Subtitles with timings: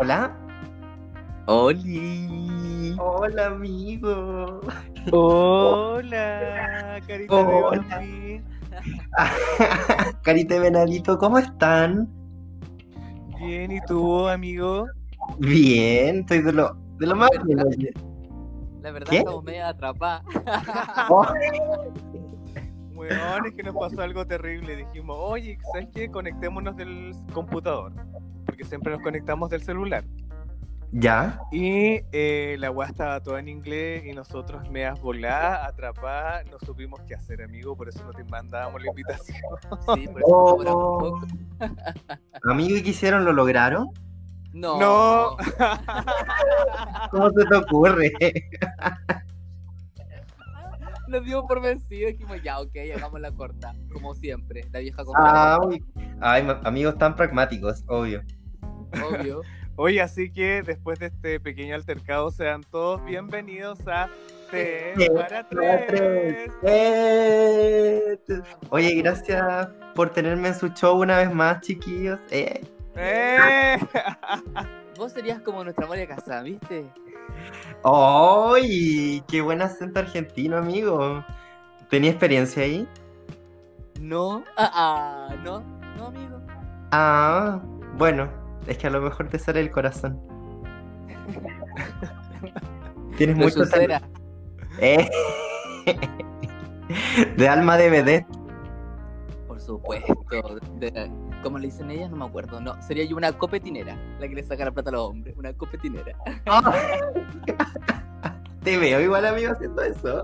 [0.00, 0.34] Hola.
[1.44, 2.96] Oli.
[2.98, 4.62] Hola, amigo.
[5.12, 7.98] Hola, carita Hola.
[7.98, 8.42] de.
[10.22, 12.08] Carita de Venadito, ¿cómo están?
[13.38, 14.86] Bien, ¿y tú, amigo?
[15.38, 17.58] Bien, estoy de lo, de lo más bien.
[17.58, 17.72] ¿Verdad?
[17.76, 17.92] oye.
[18.80, 19.18] La verdad ¿Qué?
[19.18, 20.22] estamos medio atrapadas.
[21.10, 21.26] Oh,
[22.94, 24.76] Weón, es que nos pasó algo terrible.
[24.76, 26.10] Dijimos, oye, ¿sabes qué?
[26.10, 27.92] Conectémonos del computador.
[28.60, 30.04] Porque siempre nos conectamos del celular.
[30.92, 31.40] ¿Ya?
[31.50, 37.00] Y eh, la weá estaba toda en inglés y nosotros meas voladas, atrapadas, no supimos
[37.08, 37.74] qué hacer, amigo.
[37.74, 39.38] Por eso no te mandábamos la invitación.
[39.94, 41.20] Sí, por eso Oh.
[42.44, 43.24] Amigo, ¿y qué hicieron?
[43.24, 43.88] ¿Lo lograron?
[44.52, 44.78] No.
[44.78, 45.36] No.
[47.12, 48.12] ¿Cómo se te ocurre?
[51.08, 53.72] Nos dimos por vencidos y dijimos, ya, ok, hagamos la corta.
[53.90, 55.82] Como siempre, la vieja Ah, confiable.
[55.96, 56.14] uy.
[56.20, 58.22] Ay, ma- amigos tan pragmáticos, obvio.
[58.92, 59.42] Obvio.
[59.76, 64.10] Oye, así que después de este pequeño altercado, sean todos bienvenidos a
[64.50, 66.50] T T para tres.
[66.62, 68.18] Eh,
[68.68, 72.20] Oye, gracias por tenerme en su show una vez más, chiquillos.
[72.30, 72.60] Eh.
[72.96, 73.78] ¡Eh!
[74.98, 76.84] Vos serías como nuestra María Casá, ¿viste?
[77.82, 79.22] ¡Ay!
[79.28, 81.24] ¡Qué buen acento argentino, amigo!
[81.88, 82.86] ¿Tenía experiencia ahí?
[83.98, 84.44] No.
[84.56, 84.70] Ah,
[85.30, 85.60] ah, no.
[85.96, 86.40] No, amigo.
[86.92, 87.60] Ah,
[87.96, 88.28] bueno,
[88.66, 90.20] es que a lo mejor te sale el corazón.
[93.16, 94.06] Tienes mucho talento.
[94.80, 95.08] Eh.
[97.36, 98.26] De alma de vedette.
[99.46, 100.14] Por supuesto.
[100.78, 101.10] De-
[101.42, 102.10] ¿Cómo le dicen ellas?
[102.10, 102.60] No me acuerdo.
[102.60, 103.96] No, sería yo una copetinera.
[104.18, 105.36] La que le saca la plata a los hombres.
[105.36, 106.16] Una copetinera.
[108.62, 110.22] Te veo igual, amigo, haciendo eso.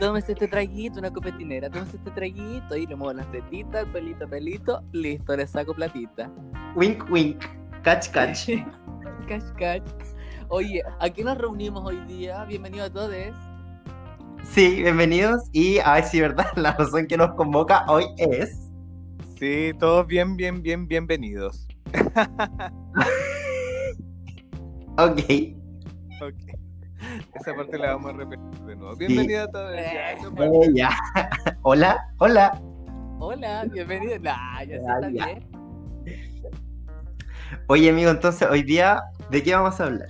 [0.00, 1.68] Tómese este traguito, una copetinera.
[1.68, 2.76] Tómese este traguito.
[2.76, 4.82] Y le muevo las tetitas, pelito, pelito.
[4.92, 6.30] Listo, le saco platita.
[6.76, 7.44] Wink, wink.
[7.84, 8.48] Catch, catch.
[9.28, 9.82] Cash, cash.
[10.48, 12.44] Oye, ¿a qué nos reunimos hoy día?
[12.44, 13.14] Bienvenidos a todos.
[14.42, 15.42] Sí, bienvenidos.
[15.52, 16.46] Y, ay, sí, ¿verdad?
[16.56, 18.70] La razón que nos convoca hoy es.
[19.38, 21.66] Sí, todos bien, bien, bien, bienvenidos.
[24.96, 25.18] Ok.
[26.22, 26.36] Ok.
[27.34, 28.94] Esa parte la vamos a repetir de nuevo.
[28.94, 29.74] Bienvenida a todos.
[29.74, 30.12] Ya.
[30.12, 30.90] Eh, ya.
[31.62, 32.62] Hola, hola.
[33.18, 34.20] Hola, bienvenidos.
[34.20, 35.26] Nah, ya se Ya, está ya.
[35.26, 35.63] bien.
[37.68, 40.08] Oye, amigo, entonces, hoy día, ¿de qué vamos a hablar?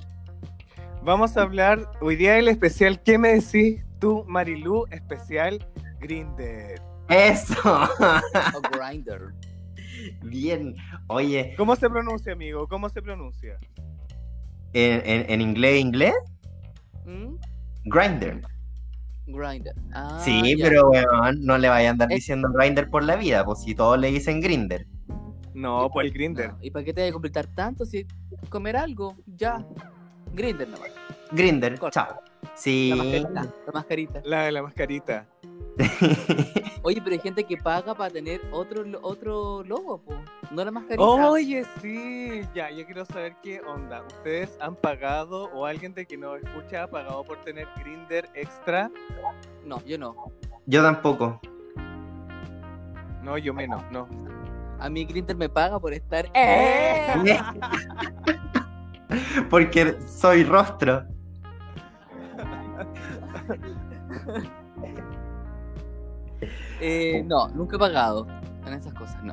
[1.03, 3.03] Vamos a hablar hoy día del especial.
[3.03, 4.87] ¿Qué me decís tú, Marilú?
[4.91, 5.67] Especial
[6.01, 6.81] Grinder.
[7.09, 7.89] Eso.
[8.55, 9.35] O Grinder.
[10.23, 10.75] Bien.
[11.09, 12.67] Oye, ¿Cómo se pronuncia, amigo?
[12.69, 13.59] ¿Cómo se pronuncia?
[14.73, 16.15] en, en, en inglés, inglés,
[17.07, 17.37] ¿Mm?
[17.85, 18.41] grinder.
[19.27, 19.75] Grinder.
[19.93, 20.67] Ah, sí, ya.
[20.67, 23.99] pero weón, no le vayan a andar diciendo grinder por la vida, pues si todos
[23.99, 24.87] le dicen grinder.
[25.55, 26.51] No, por el Grinder.
[26.53, 28.07] No, ¿Y para qué te voy a completar tanto si
[28.51, 29.15] comer algo?
[29.37, 29.65] Ya.
[30.33, 30.91] Grinder nomás.
[31.31, 32.21] Grinder, chao.
[32.43, 32.93] La Sí.
[32.97, 33.43] mascarita.
[33.67, 34.21] La mascarita.
[34.25, 35.27] La de la mascarita.
[36.83, 40.15] Oye, pero hay gente que paga para tener otro, otro logo, po.
[40.51, 41.03] No la mascarita.
[41.31, 42.43] Oye, sí.
[42.55, 44.03] Ya, yo quiero saber qué onda.
[44.07, 48.91] ¿Ustedes han pagado o alguien de que nos escucha ha pagado por tener Grinder extra?
[49.65, 50.15] No, yo no.
[50.67, 51.41] Yo tampoco.
[53.23, 54.07] No, yo menos, no.
[54.85, 56.27] A mí Grinder me paga por estar.
[56.35, 57.15] ¡Eh!
[59.51, 61.05] Porque soy rostro.
[66.81, 68.27] Eh, no, nunca he pagado
[68.67, 69.33] en esas cosas, no.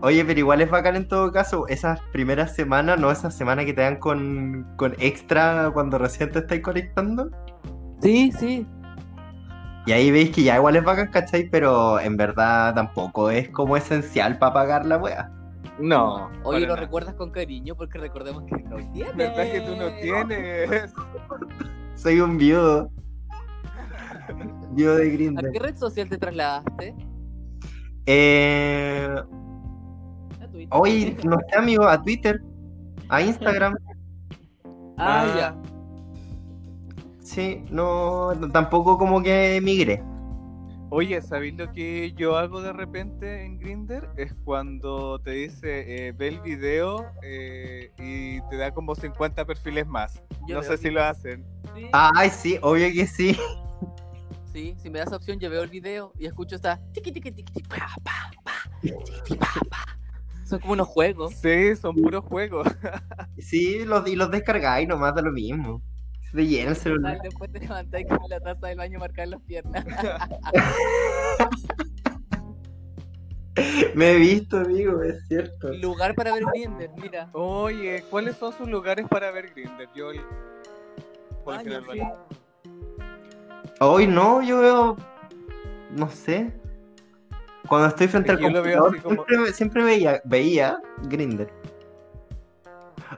[0.00, 3.74] Oye, pero igual es bacán en todo caso, esas primeras semanas, no esas semanas que
[3.74, 7.28] te dan con, con extra cuando recién te estáis conectando.
[8.00, 8.66] Sí, sí.
[9.86, 11.48] Y ahí veis que ya igual es bacán, ¿cachai?
[11.50, 15.30] Pero en verdad tampoco es como esencial para pagar la wea.
[15.80, 16.30] No.
[16.44, 16.80] Oye, lo nada.
[16.80, 19.16] recuerdas con cariño porque recordemos que no tienes.
[19.16, 20.92] ¿Verdad que tú no tienes?
[21.96, 22.90] Soy un viudo.
[24.72, 25.50] Viudo de ¿A Grindr.
[25.50, 26.94] qué red social te trasladaste?
[28.06, 29.08] Eh,
[30.40, 30.68] A Twitter.
[30.70, 32.40] hoy, no sé, amigo, a Twitter,
[33.08, 33.74] a Instagram.
[34.96, 35.34] Ah, Ah.
[35.36, 35.71] ya.
[37.32, 40.02] Sí, no, no, tampoco como que migré.
[40.90, 44.10] Oye, ¿sabéis lo que yo hago de repente en Grinder?
[44.18, 49.86] Es cuando te dice, eh, ve el video eh, y te da como 50 perfiles
[49.86, 50.22] más.
[50.46, 51.46] Yo no sé si lo hacen.
[51.74, 53.34] Sí, Ay, sí, obvio que sí.
[54.52, 56.78] sí, si me das opción, yo veo el video y escucho esta.
[60.44, 61.32] Son como unos juegos.
[61.36, 62.68] Sí, son puros juegos.
[63.38, 65.82] Sí, los, y los descargáis nomás da lo mismo.
[66.32, 67.18] Se te llena el celular.
[67.22, 69.84] Después te levantáis con la taza del baño marcada en las piernas.
[73.94, 75.74] Me he visto, amigo, es cierto.
[75.74, 77.28] Lugar para ver Grinder, mira.
[77.34, 79.86] Oye, ¿cuáles son sus lugares para ver Grinder?
[79.94, 80.06] Yo.
[81.44, 82.00] ¿Cuál Baño, sí.
[83.80, 84.96] Hoy no, yo veo.
[85.90, 86.50] No sé.
[87.68, 91.52] Cuando estoy frente Es al computador, así como- siempre, siempre veía, veía Grinder.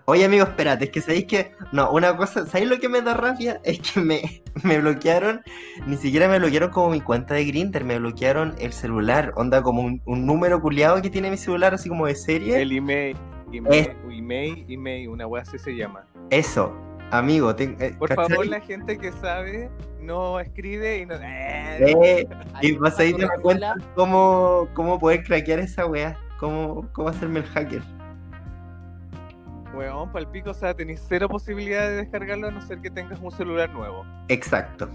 [0.06, 1.52] Oye, amigo, espérate, es que sabéis que.
[1.72, 3.60] No, una cosa, ¿sabéis lo que me da rabia?
[3.64, 5.42] Es que me, me bloquearon.
[5.86, 9.32] Ni siquiera me bloquearon como mi cuenta de Grinder, me bloquearon el celular.
[9.36, 12.60] Onda, como un, un número culiado que tiene mi celular, así como de serie.
[12.60, 13.16] El email.
[13.52, 16.04] Email, email, email, una wea así se llama.
[16.30, 16.74] Eso,
[17.12, 17.54] amigo.
[17.54, 18.28] ten- eh, Por ¿cachai?
[18.28, 19.70] favor, la gente que sabe
[20.00, 21.14] no escribe y no.
[21.20, 22.26] Eh,
[22.60, 26.18] y Ahí vas ahí tu te me Rafaela, cuentas cómo, cómo poder craquear esa weá.
[26.40, 27.82] Cómo, cómo hacerme el hacker.
[29.76, 33.30] Weón, palpico, o sea, tenéis cero posibilidad de descargarlo a no ser que tengas un
[33.30, 34.04] celular nuevo.
[34.28, 34.88] Exacto.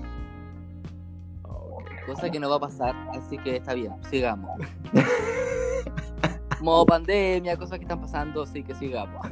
[2.05, 4.49] Cosa que no va a pasar, así que está bien, sigamos.
[6.61, 9.25] Modo pandemia, cosas que están pasando, así que sigamos.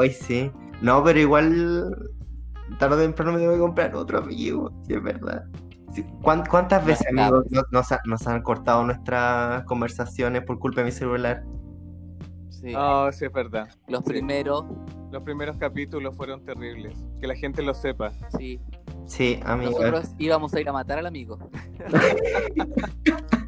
[0.00, 0.50] Ay, sí.
[0.80, 1.96] No, pero igual
[2.78, 5.44] tarde o temprano me tengo que comprar otro amigo, si es verdad.
[5.92, 7.46] Sí, ¿cuán- ¿Cuántas veces, amigos,
[8.04, 11.42] nos han cortado nuestras conversaciones por culpa de mi celular?
[12.62, 12.72] Sí.
[12.76, 13.68] Ah, sí, es verdad.
[13.88, 14.64] Los primeros,
[15.10, 16.96] Los primeros capítulos fueron terribles.
[17.20, 18.12] Que la gente lo sepa.
[18.38, 18.60] sí.
[19.04, 19.72] Sí, amigo.
[19.72, 21.36] Nosotros íbamos a ir a matar al amigo.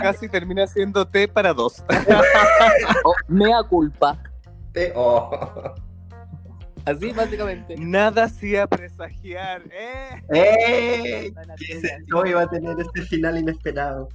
[0.00, 1.84] Casi termina siendo té para dos.
[3.04, 4.20] Oh, mea culpa.
[4.74, 5.30] Eh, oh.
[6.84, 7.76] Así, básicamente.
[7.76, 9.62] Nada hacía presagiar.
[9.72, 10.22] ¿eh?
[10.32, 11.32] ¡Eh!
[12.06, 14.08] No iba a tener este final inesperado.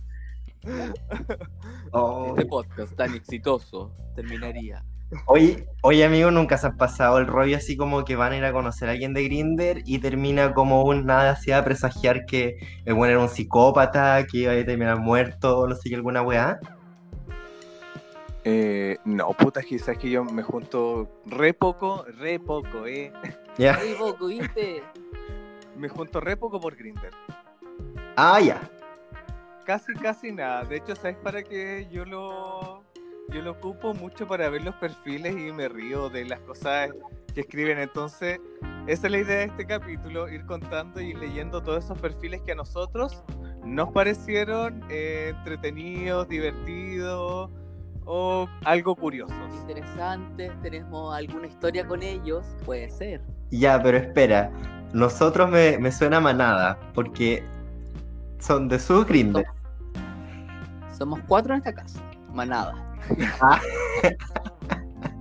[1.95, 2.33] Oh.
[2.35, 4.83] Este podcast tan exitoso terminaría.
[5.27, 8.45] Oye, oye, amigo, nunca se han pasado el rollo así como que van a ir
[8.45, 12.95] a conocer a alguien de Grinder y termina como un nada hacía presagiar que el
[12.95, 16.59] bueno era un psicópata, que iba a terminar muerto, no sé qué, alguna weá.
[18.43, 23.11] Eh, no, puta, quizás que yo me junto re poco, re poco, ¿eh?
[23.57, 23.77] Ya.
[23.79, 24.81] Ay, poco, ¿viste?
[25.77, 27.11] Me junto re poco por Grinder.
[28.15, 28.59] Ah, ya.
[29.65, 30.65] Casi, casi nada.
[30.65, 32.83] De hecho, ¿sabes para qué yo lo,
[33.29, 36.89] yo lo ocupo mucho para ver los perfiles y me río de las cosas
[37.33, 37.79] que escriben?
[37.79, 38.39] Entonces,
[38.87, 42.51] esa es la idea de este capítulo, ir contando y leyendo todos esos perfiles que
[42.51, 43.23] a nosotros
[43.63, 47.49] nos parecieron eh, entretenidos, divertidos
[48.05, 49.37] o algo curiosos.
[49.61, 53.21] Interesantes, tenemos alguna historia con ellos, puede ser.
[53.49, 54.51] Ya, pero espera.
[54.91, 57.43] Nosotros me, me suena manada, porque
[58.43, 59.45] son de su Grinder.
[60.97, 62.01] Somos cuatro en esta casa,
[62.33, 62.73] manada.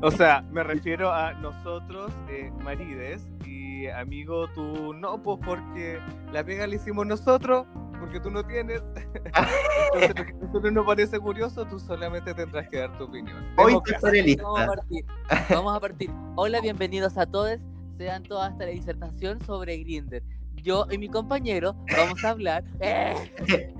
[0.02, 6.00] O sea, me refiero a nosotros, eh, Marides, y amigo, tú no, pues porque
[6.32, 7.66] la pega la hicimos nosotros,
[8.00, 8.82] porque tú no tienes.
[9.94, 13.36] Entonces, lo que nosotros nos parece curioso, tú solamente tendrás que dar tu opinión.
[13.56, 14.66] Hoy seré Vamos a lista.
[14.66, 15.04] partir.
[15.50, 16.10] Vamos a partir.
[16.34, 17.58] Hola, bienvenidos a todos.
[17.96, 20.24] Sean todos hasta la disertación sobre Grinder.
[20.62, 22.64] Yo y mi compañero vamos a hablar.
[22.80, 23.32] ¡Eh!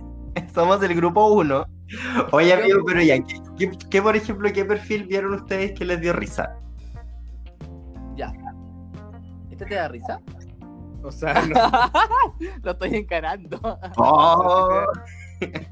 [0.55, 1.67] Somos del grupo 1.
[2.33, 6.01] Oye, amigo, pero ya, ¿qué, qué, qué, por ejemplo, qué perfil vieron ustedes que les
[6.01, 6.57] dio risa?
[8.17, 8.33] Ya.
[9.51, 10.21] ¿Este te da risa?
[11.03, 11.55] O sea, no,
[12.63, 13.61] Lo estoy encarando.
[13.97, 14.85] Oh,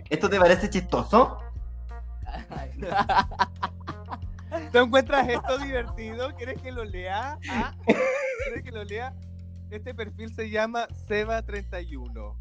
[0.08, 1.38] ¿Esto te parece chistoso?
[4.72, 6.34] ¿tú encuentras esto divertido?
[6.36, 7.38] ¿Quieres que lo lea?
[7.48, 7.72] ¿Ah?
[8.44, 9.14] ¿Quieres que lo lea?
[9.70, 12.34] Este perfil se llama Seba31.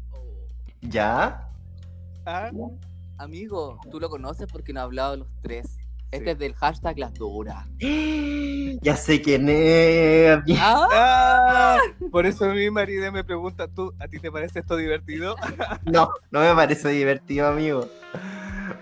[0.82, 1.48] ¿Ya?
[2.26, 2.50] ¿Ah?
[3.18, 5.76] Amigo, tú lo conoces porque no he hablado de los tres.
[6.10, 6.30] Este Sí.
[6.32, 7.66] es del hashtag las duras.
[8.82, 10.38] Ya sé quién es.
[10.58, 10.88] ¡Ah!
[10.92, 11.78] ¡Ah!
[12.10, 15.36] Por eso mi marido me pregunta, ¿tú, ¿a ti te parece esto divertido?
[15.84, 17.86] No, no me parece divertido, amigo.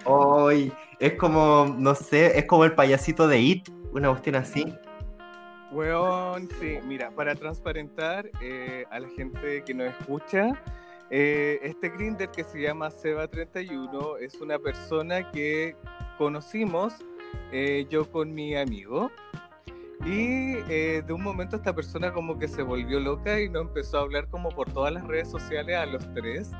[0.04, 4.74] Hoy es como, no sé, es como el payasito de It, una cuestión así.
[5.70, 10.52] Weón, sí, mira, para transparentar eh, a la gente que nos escucha,
[11.10, 15.76] eh, este Grinder que se llama Seba31 es una persona que
[16.16, 16.94] conocimos
[17.52, 19.10] eh, yo con mi amigo.
[20.04, 23.98] Y eh, de un momento esta persona como que se volvió loca y nos empezó
[23.98, 26.50] a hablar como por todas las redes sociales a los tres.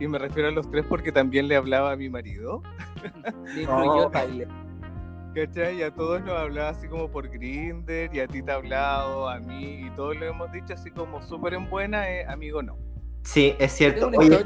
[0.00, 2.62] Y me refiero a los tres porque también le hablaba a mi marido.
[3.54, 4.10] Me incluyó Oh.
[5.34, 5.78] ¿Cachai?
[5.78, 9.28] Y a todos nos hablaba así como por Grinder, y a ti te ha hablado,
[9.28, 12.76] a mí, y todos lo hemos dicho así como súper en buena, eh, amigo no.
[13.22, 14.10] Sí, es cierto.
[14.16, 14.44] Oye,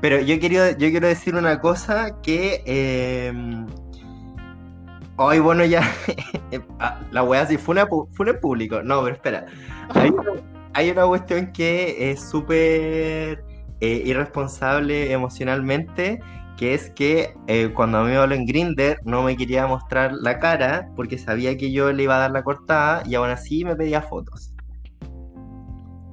[0.00, 2.62] pero yo quiero, yo quiero decir una cosa que...
[2.66, 3.32] eh,
[5.18, 5.82] Hoy, bueno, ya...
[6.78, 8.82] ah, la weá sí fue una, fue en público.
[8.82, 9.46] No, pero espera.
[9.94, 10.32] Hay una,
[10.74, 13.42] hay una cuestión que es súper
[13.80, 16.20] eh, irresponsable emocionalmente,
[16.56, 20.90] que es que eh, cuando me habló en Grinder no me quería mostrar la cara
[20.96, 24.00] porque sabía que yo le iba a dar la cortada y aún así me pedía
[24.02, 24.52] fotos.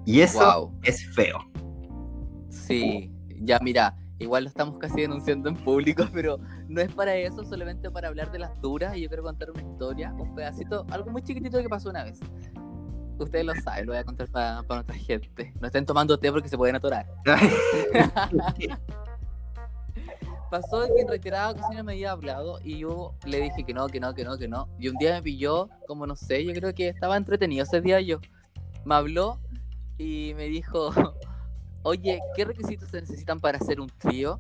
[0.06, 0.80] Y eso Wow.
[0.84, 1.38] es feo.
[2.50, 3.10] Sí,
[3.42, 7.90] ya mira, igual lo estamos casi denunciando en público, pero no es para eso, solamente
[7.90, 11.22] para hablar de las duras y yo quiero contar una historia, un pedacito, algo muy
[11.24, 12.20] chiquitito que pasó una vez.
[13.20, 15.54] Ustedes lo saben, lo voy a contar para, para nuestra gente.
[15.62, 17.06] No estén tomando té porque se pueden atorar.
[20.54, 24.00] Pasó que en reiterada ocasiones me había hablado y yo le dije que no, que
[24.00, 24.70] no, que no, que no.
[24.78, 28.00] Y un día me pilló, como no sé, yo creo que estaba entretenido ese día
[28.02, 28.20] yo.
[28.86, 29.40] Me habló
[29.98, 30.92] y me dijo,
[31.82, 34.40] oye, ¿qué requisitos se necesitan para hacer un trío?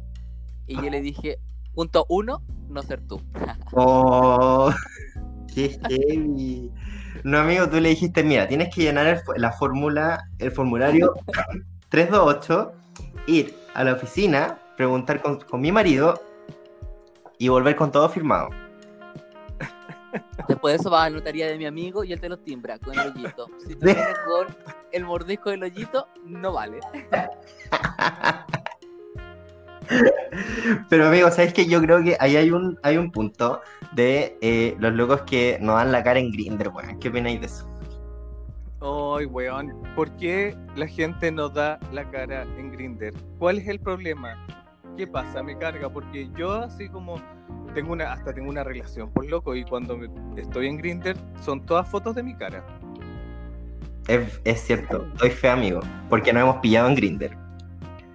[0.67, 1.39] Y yo le dije,
[1.73, 3.19] punto uno, no ser tú.
[3.71, 4.71] Oh,
[5.55, 6.71] qué heavy.
[7.23, 11.15] No, amigo, tú le dijiste, mira, tienes que llenar el la fórmula, el formulario
[11.89, 12.71] 328,
[13.25, 16.19] ir a la oficina, preguntar con, con mi marido
[17.37, 18.49] y volver con todo firmado.
[20.47, 22.77] Después de eso va a la notaría de mi amigo y él te lo timbra
[22.79, 23.47] con el hoyito.
[23.65, 24.47] Si tú vienes con
[24.91, 26.79] el mordisco del hoyito, no vale.
[30.89, 31.65] Pero amigo, ¿sabes qué?
[31.65, 33.61] Yo creo que ahí hay un, hay un punto
[33.91, 36.99] de eh, los locos que no dan la cara en Grindr, weón.
[36.99, 37.67] ¿Qué opináis de eso?
[38.81, 43.13] Ay, weón, ¿por qué la gente no da la cara en Grinder?
[43.39, 44.35] ¿Cuál es el problema?
[44.97, 45.41] ¿Qué pasa?
[45.43, 47.15] Me carga, porque yo así como
[47.73, 50.09] tengo una, hasta tengo una relación por loco y cuando me-
[50.39, 52.63] estoy en Grinder son todas fotos de mi cara.
[54.07, 57.31] Es, es cierto, estoy feo, amigo, porque no hemos pillado en Grindr.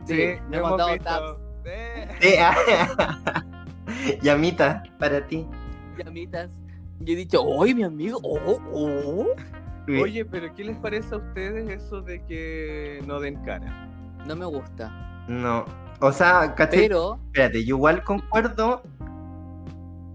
[0.04, 1.04] Sí, no hemos dado visto.
[1.04, 1.38] taps.
[1.64, 2.08] Eh.
[2.20, 5.46] Sí, Llamita, para ti.
[5.96, 6.50] Llamitas.
[7.00, 8.18] Yo he dicho, ¡oye, mi amigo!
[8.22, 9.26] ¡Oh, oh!
[10.02, 13.88] Oye, pero ¿qué les parece a ustedes eso de que no den cara?
[14.26, 15.24] No me gusta.
[15.28, 15.64] No,
[16.00, 16.80] o sea, ¿cachai?
[16.88, 18.82] Pero, Espérate, yo igual concuerdo.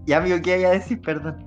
[0.06, 1.00] Ya amigo, ¿qué iba a decir?
[1.00, 1.38] Perdón.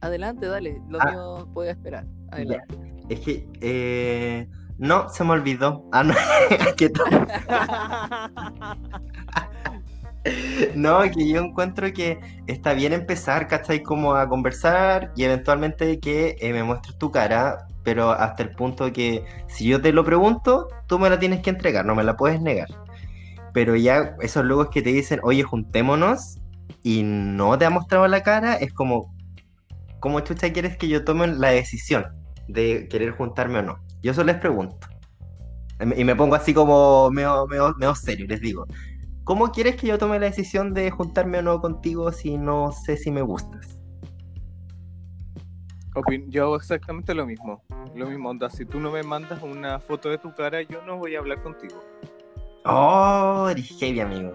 [0.00, 0.80] adelante, dale.
[0.88, 1.10] Lo Ah.
[1.10, 2.04] mío puede esperar.
[2.30, 2.76] Adelante.
[3.08, 4.48] Es que, eh,
[4.78, 5.88] no, se me olvidó.
[5.92, 6.14] Ah, no,
[6.76, 7.26] ¿qué tal?
[10.74, 13.82] No, que yo encuentro que está bien empezar, ¿cachai?
[13.82, 18.92] Como a conversar y eventualmente que eh, me muestres tu cara, pero hasta el punto
[18.92, 22.16] que si yo te lo pregunto, tú me la tienes que entregar, no me la
[22.16, 22.68] puedes negar.
[23.52, 26.38] Pero ya esos logos que te dicen, oye, juntémonos
[26.82, 29.14] y no te ha mostrado la cara, es como,
[30.00, 32.06] ¿cómo chucha quieres que yo tome la decisión
[32.48, 33.78] de querer juntarme o no?
[34.02, 34.88] Yo eso les pregunto.
[35.96, 38.66] Y me pongo así como medio, medio- medio serio, les digo,
[39.24, 42.98] ¿Cómo quieres que yo tome la decisión de juntarme o no contigo si no sé
[42.98, 43.73] si me gustas?
[46.28, 47.62] Yo hago exactamente lo mismo.
[47.94, 50.96] Lo mismo, onda, si tú no me mandas una foto de tu cara, yo no
[50.96, 51.82] voy a hablar contigo.
[52.64, 54.32] Oh, eres heavy, amigo.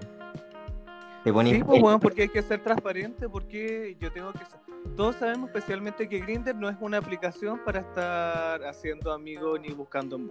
[1.23, 4.59] Te pones Sí, pues bueno, porque hay que ser transparente, porque yo tengo que ser...
[4.95, 10.15] Todos sabemos especialmente que Grindr no es una aplicación para estar haciendo amigos ni buscando
[10.15, 10.29] en.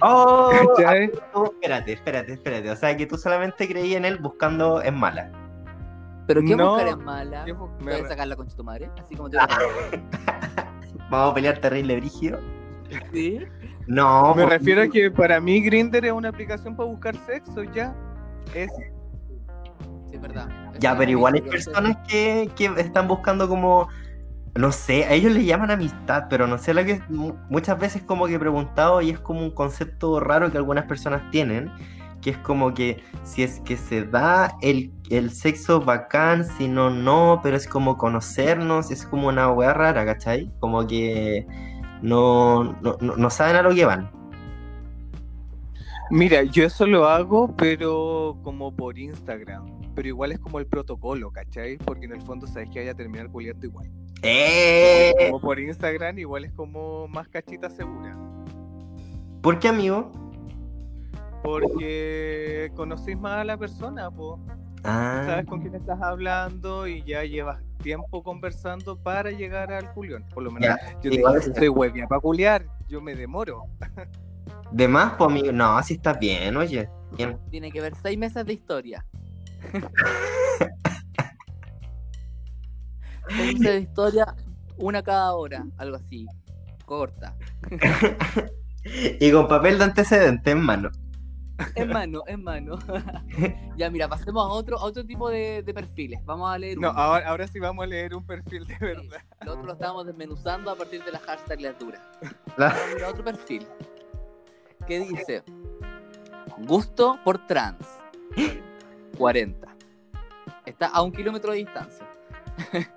[0.00, 1.10] Oh, ¿Cachai?
[1.32, 2.70] oh, espérate, espérate, espérate.
[2.70, 5.30] O sea, que tú solamente creí en él buscando en mala.
[6.28, 7.44] ¿Pero qué No, buscar en mala?
[7.46, 8.90] ¿Qué bu- me ¿Puedes re- sacarla con tu madre?
[9.00, 9.38] Así como te
[11.10, 12.38] Vamos a pelear terrible brígido.
[13.12, 13.40] ¿Sí?
[13.86, 17.94] No, Me refiero a que para mí Grindr es una aplicación para buscar sexo, ya.
[18.54, 18.70] Es
[20.06, 20.48] Sí, es verdad.
[20.78, 23.88] Ya, pero igual hay personas que, que están buscando como,
[24.54, 28.02] no sé, a ellos les llaman amistad, pero no sé lo que mu- muchas veces
[28.02, 31.70] como que he preguntado y es como un concepto raro que algunas personas tienen,
[32.20, 36.90] que es como que si es que se da el, el sexo bacán, si no,
[36.90, 40.50] no, pero es como conocernos, es como una weá rara, ¿cachai?
[40.60, 41.46] Como que
[42.02, 44.10] no, no, no- no saben a lo que van.
[46.10, 49.66] Mira, yo eso lo hago, pero como por Instagram.
[49.94, 51.76] Pero igual es como el protocolo, ¿cachai?
[51.78, 53.90] Porque en el fondo sabes que vaya a terminar culiando igual.
[54.22, 55.12] ¡Eh!
[55.30, 58.16] Como por Instagram, igual es como más cachita segura.
[59.42, 60.10] ¿Por qué, amigo?
[61.42, 64.40] Porque conocís más a la persona, po.
[64.84, 70.24] Ah, Sabes con quién estás hablando y ya llevas tiempo conversando para llegar al culión.
[70.32, 70.92] Por lo menos ya.
[71.00, 73.64] yo te igual digo, soy huevia para culiar, yo me demoro.
[74.70, 75.52] De más, pues, amigo.
[75.52, 76.88] No, así estás bien, oye.
[77.16, 77.38] Bien.
[77.50, 79.06] Tiene que ver seis meses de historia.
[83.28, 84.34] seis meses de historia,
[84.76, 86.26] una cada hora, algo así.
[86.84, 87.34] Corta.
[89.20, 90.90] Y con papel de antecedente en mano.
[91.74, 92.78] En mano, en mano.
[93.76, 96.20] ya, mira, pasemos a otro, a otro tipo de, de perfiles.
[96.24, 96.98] Vamos a leer No, uno.
[96.98, 99.20] ahora, ahora sí vamos a leer un perfil de Sí, verdad.
[99.44, 102.00] Lo otro lo estábamos desmenuzando a partir de la hashtag lectura.
[102.56, 103.66] La- Vamos a mirar otro perfil.
[104.86, 105.42] Que dice:
[106.58, 107.86] Gusto por trans.
[109.16, 109.68] 40.
[110.64, 112.06] Está a un kilómetro de distancia.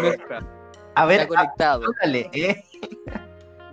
[0.00, 0.40] No está.
[0.94, 1.84] A ver, Está conectado.
[1.86, 2.64] háblale, ¿eh?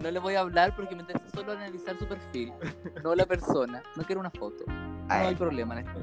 [0.02, 2.54] No le voy a hablar porque me interesa solo analizar su perfil,
[3.04, 3.82] no la persona.
[3.96, 4.64] No quiero una foto.
[4.68, 6.00] No hay Ay, problema en esto.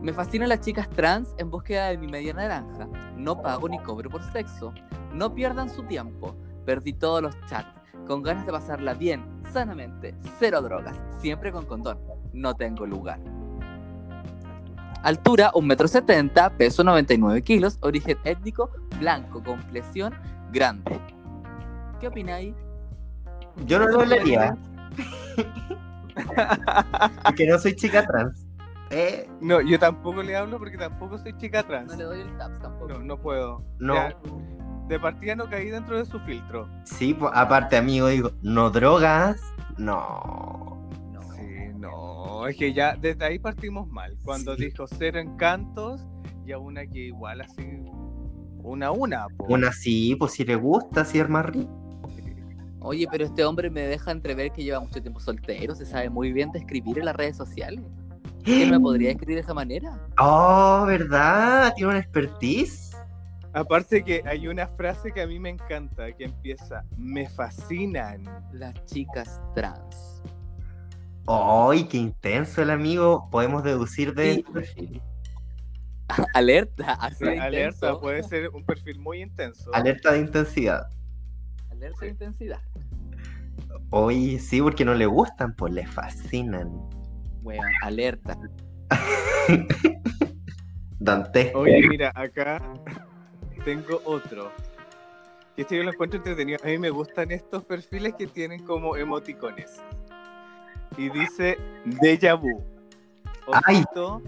[0.00, 2.86] Me fascinan las chicas trans en búsqueda de mi media naranja.
[3.16, 4.72] No pago ni cobro por sexo.
[5.12, 6.36] No pierdan su tiempo.
[6.64, 7.68] Perdí todos los chats.
[8.06, 11.98] Con ganas de pasarla bien, sanamente, cero drogas, siempre con condón.
[12.32, 13.18] No tengo lugar.
[15.02, 20.14] Altura 1,70 m, peso 99 kilos, origen étnico, blanco, complexión,
[20.52, 21.00] grande.
[22.00, 22.54] ¿Qué opináis?
[23.64, 24.56] Yo no lo hablaría,
[27.24, 28.46] porque no soy chica trans.
[28.90, 29.28] ¿Eh?
[29.40, 31.90] No, yo tampoco le hablo porque tampoco soy chica trans.
[31.92, 32.88] No le doy el taps tampoco.
[32.94, 33.64] No, no puedo.
[33.80, 33.94] No.
[33.94, 34.16] Ya,
[34.88, 36.68] de partida no caí dentro de su filtro.
[36.84, 39.40] Sí, pues, aparte, amigo, digo, no drogas,
[39.76, 40.88] no.
[41.12, 41.20] No.
[41.34, 42.46] Sí, no.
[42.46, 44.16] Es que ya desde ahí partimos mal.
[44.22, 44.66] Cuando Sí.
[44.66, 46.06] dijo cero encantos,
[46.44, 47.82] y a una que igual así.
[48.62, 49.46] Una a una, po.
[49.48, 51.85] Una sí, pues si le gusta, si es más rico.
[52.80, 56.32] Oye, pero este hombre me deja entrever que lleva mucho tiempo soltero, se sabe muy
[56.32, 57.84] bien describir en las redes sociales.
[58.44, 59.98] ¿Qué no me podría describir de esa manera?
[60.20, 61.72] Oh, ¿verdad?
[61.74, 62.96] Tiene una expertise.
[63.52, 68.22] Aparte que hay una frase que a mí me encanta, que empieza, me fascinan.
[68.52, 70.22] Las chicas trans.
[71.26, 73.28] ¡Ay, qué intenso el amigo!
[73.30, 74.38] Podemos deducir de Sí.
[74.40, 75.02] este perfil.
[76.34, 78.00] Alerta, así de Alerta, intenso.
[78.00, 79.74] puede ser un perfil muy intenso.
[79.74, 80.86] Alerta de intensidad.
[81.76, 82.60] Alerta de intensidad.
[83.90, 86.70] Oye, sí, porque no le gustan, pues le fascinan.
[87.42, 88.36] Bueno, alerta.
[90.98, 91.52] Dante.
[91.54, 92.60] Oye, mira, acá
[93.64, 94.50] tengo otro.
[95.54, 96.58] Que este yo lo encuentro entretenido.
[96.64, 99.82] A mí me gustan estos perfiles que tienen como emoticones.
[100.96, 102.64] Y dice Deja vu.
[103.64, 103.76] Ay.
[103.76, 104.22] Osito,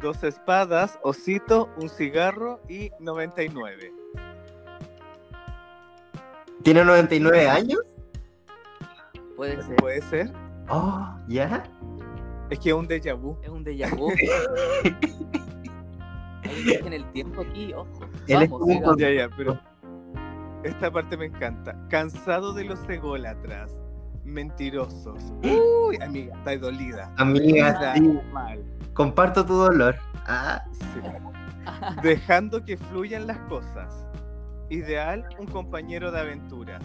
[0.00, 3.92] dos espadas, osito, un cigarro y 99.
[6.62, 7.80] ¿Tiene 99 años?
[9.36, 9.76] Puede ser.
[9.76, 10.32] ¿Puede ser?
[10.68, 11.64] Oh, ¿ya?
[12.50, 13.36] Es que es un déjà vu.
[13.42, 14.10] Es un déjà vu.
[16.44, 18.00] Hay un viaje en el tiempo aquí, ojo.
[18.28, 18.96] Él es un.
[18.98, 19.58] Ya, ya, pero
[20.64, 21.76] esta parte me encanta.
[21.88, 23.72] Cansado de los ególatras,
[24.24, 25.32] mentirosos.
[25.42, 27.12] Uy, amiga, está dolida.
[27.16, 28.62] Amiga, Está sí, mal.
[28.94, 29.96] comparto tu dolor.
[30.26, 30.62] Ah,
[30.94, 31.00] Sí.
[32.02, 34.04] Dejando que fluyan las cosas.
[34.72, 36.82] Ideal, un compañero de aventuras.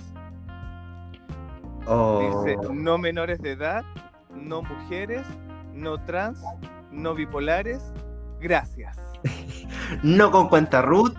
[1.86, 2.44] oh.
[2.46, 3.86] Dice, no menores de edad,
[4.36, 5.26] no mujeres,
[5.74, 6.38] no trans,
[6.92, 7.82] no bipolares.
[8.40, 8.98] Gracias.
[10.04, 11.16] No con cuenta root,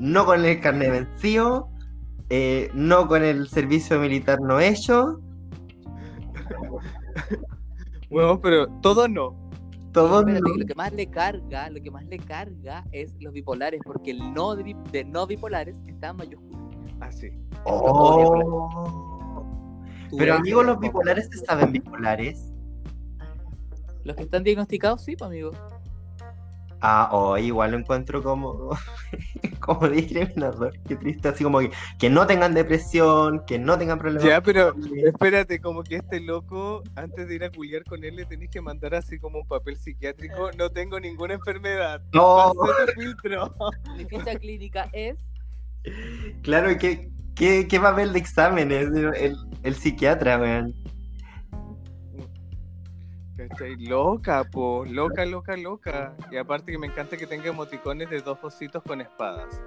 [0.00, 1.68] no con el carnet vencido,
[2.28, 5.20] eh, no con el servicio militar no hecho,
[8.10, 9.39] Bueno, pero todo no.
[9.92, 14.12] Todo lo que más le carga, lo que más le carga es los bipolares, porque
[14.12, 16.58] el no de, no bipolares está en mayúscula.
[17.00, 17.30] Así.
[17.64, 19.46] Oh.
[20.10, 22.52] Tú Pero ves, amigos, los bipolares se saben bipolares.
[24.04, 25.52] Los que están diagnosticados, sí, pues, amigo.
[26.82, 28.70] Ah, oh, igual lo encuentro como,
[29.60, 30.72] como discriminador.
[30.88, 34.24] Qué triste, así como que, que no tengan depresión, que no tengan problemas.
[34.24, 38.24] Ya, pero espérate, como que este loco, antes de ir a culiar con él, le
[38.24, 40.50] tenés que mandar así como un papel psiquiátrico.
[40.56, 42.02] No tengo ninguna enfermedad.
[42.12, 43.54] No, Pasé tu filtro.
[43.96, 45.18] Mi ficha clínica es.
[46.42, 48.88] claro, ¿qué, qué, qué papel de exámenes?
[49.16, 50.74] El, el psiquiatra, weón.
[53.50, 53.76] ¿Cachai?
[53.76, 56.14] Loca, po, loca, loca, loca.
[56.30, 59.60] Y aparte que me encanta que tenga emoticones de dos ositos con espadas.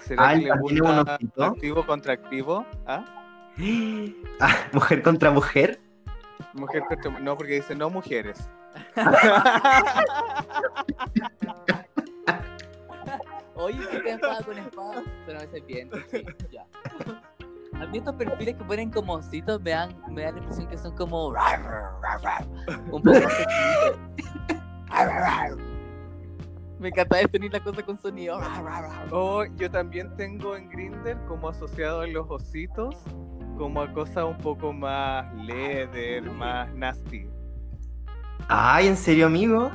[0.00, 2.64] ¿Será Ay, que le ¿también es un gusta activo contra activo?
[2.86, 3.04] ¿Ah?
[4.40, 5.78] Ah, mujer contra mujer.
[6.54, 7.20] Mujer contra...
[7.20, 8.50] No, porque dice no mujeres.
[13.54, 15.02] Oye, ¿qué te espada con espada?
[15.24, 16.66] Pero a veces bien, sí, ya.
[17.80, 20.78] A mí estos perfiles que ponen como ositos me dan, me dan la impresión que
[20.78, 21.28] son como.
[22.90, 23.18] Un poco.
[26.78, 28.38] Me encanta definir las cosas con sonido.
[29.10, 32.96] O yo también tengo en Grinder como asociado a los ositos,
[33.56, 37.28] como a cosas un poco más leather, más nasty.
[38.48, 39.70] Ay, ¿en serio, amigo?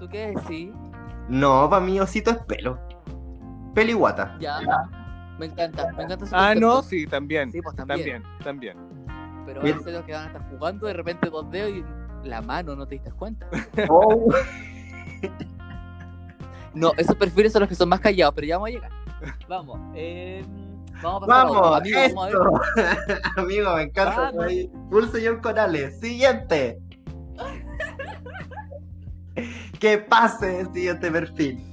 [0.00, 0.72] ¿Tú qué decís?
[1.28, 2.78] No, para mí osito es pelo.
[3.74, 4.36] Pelo y guata.
[4.40, 4.58] Ya.
[5.38, 7.52] Me encanta, me encanta su Ah, no, sí, también.
[7.52, 8.22] Sí, pues también.
[8.44, 8.76] También, también.
[9.46, 12.28] Pero van a ser los que van a estar jugando de repente dos dedos y
[12.28, 13.48] la mano, no te diste cuenta.
[13.88, 14.28] Oh.
[16.74, 18.90] No, esos perfiles son los que son más callados, pero ya vamos a llegar.
[19.48, 20.44] Vamos, eh,
[21.02, 23.22] vamos a pasar a Amigo, vamos a ver.
[23.36, 24.32] Amigo, me encanta.
[24.90, 25.98] Full señor Corales.
[26.00, 26.78] Siguiente.
[29.78, 31.64] Que pase el siguiente perfil.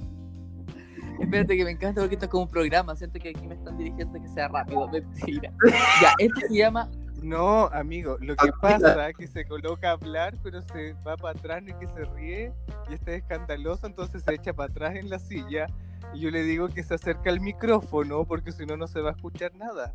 [1.20, 2.94] Espérate que me encanta porque esto es como un programa.
[2.96, 4.88] Siento que aquí me están dirigiendo que sea rápido.
[4.88, 5.52] Mentira.
[6.02, 6.90] Ya, esto se llama.
[7.22, 11.38] No, amigo, lo que pasa es que se coloca a hablar, pero se va para
[11.38, 12.52] atrás y que se ríe
[12.88, 15.66] y está escandaloso, entonces se echa para atrás en la silla.
[16.14, 19.10] Y yo le digo que se acerca al micrófono porque si no, no se va
[19.10, 19.94] a escuchar nada.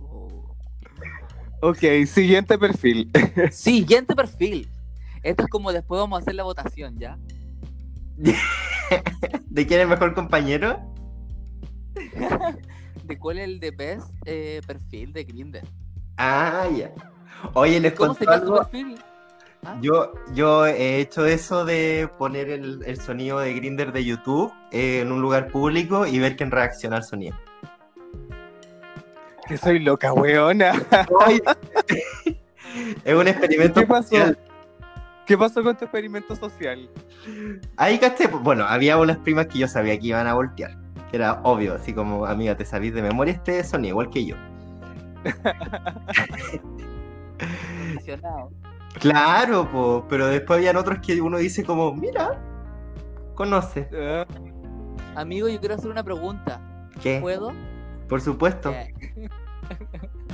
[0.00, 0.56] Oh.
[1.60, 3.10] Ok, siguiente perfil.
[3.50, 4.68] Siguiente perfil.
[5.24, 7.18] Esto es como después vamos a hacer la votación, ¿ya?
[8.16, 10.78] ¿De quién es el mejor compañero?
[13.04, 15.62] ¿De cuál es el de best eh, perfil de Grindr?
[16.18, 16.92] Ah, ya.
[17.54, 18.58] Oye, les ¿Cómo cuento sería su algo.
[18.58, 18.98] perfil?
[19.64, 19.78] ¿Ah?
[19.80, 25.00] Yo, yo he hecho eso de poner el, el sonido de Grinder de YouTube eh,
[25.00, 27.36] en un lugar público y ver quién reacciona al sonido.
[29.48, 30.72] Que soy loca, weona.
[33.04, 34.08] Es un experimento ¿Qué pasó?
[34.08, 34.38] social.
[35.26, 36.88] ¿Qué pasó con tu experimento social?
[37.76, 40.76] Ahí caché, bueno, había unas primas que yo sabía que iban a voltear.
[41.10, 44.36] que Era obvio, así como, amiga, te sabís de memoria este sonido, igual que yo.
[49.00, 52.40] Claro, po, pero después habían otros que uno dice como, mira,
[53.34, 53.88] conoce.
[53.92, 54.26] Ah,
[55.16, 56.60] Amigo, yo quiero hacer una pregunta.
[57.02, 57.18] ¿Qué?
[57.20, 57.52] ¿Puedo?
[58.08, 58.72] Por supuesto.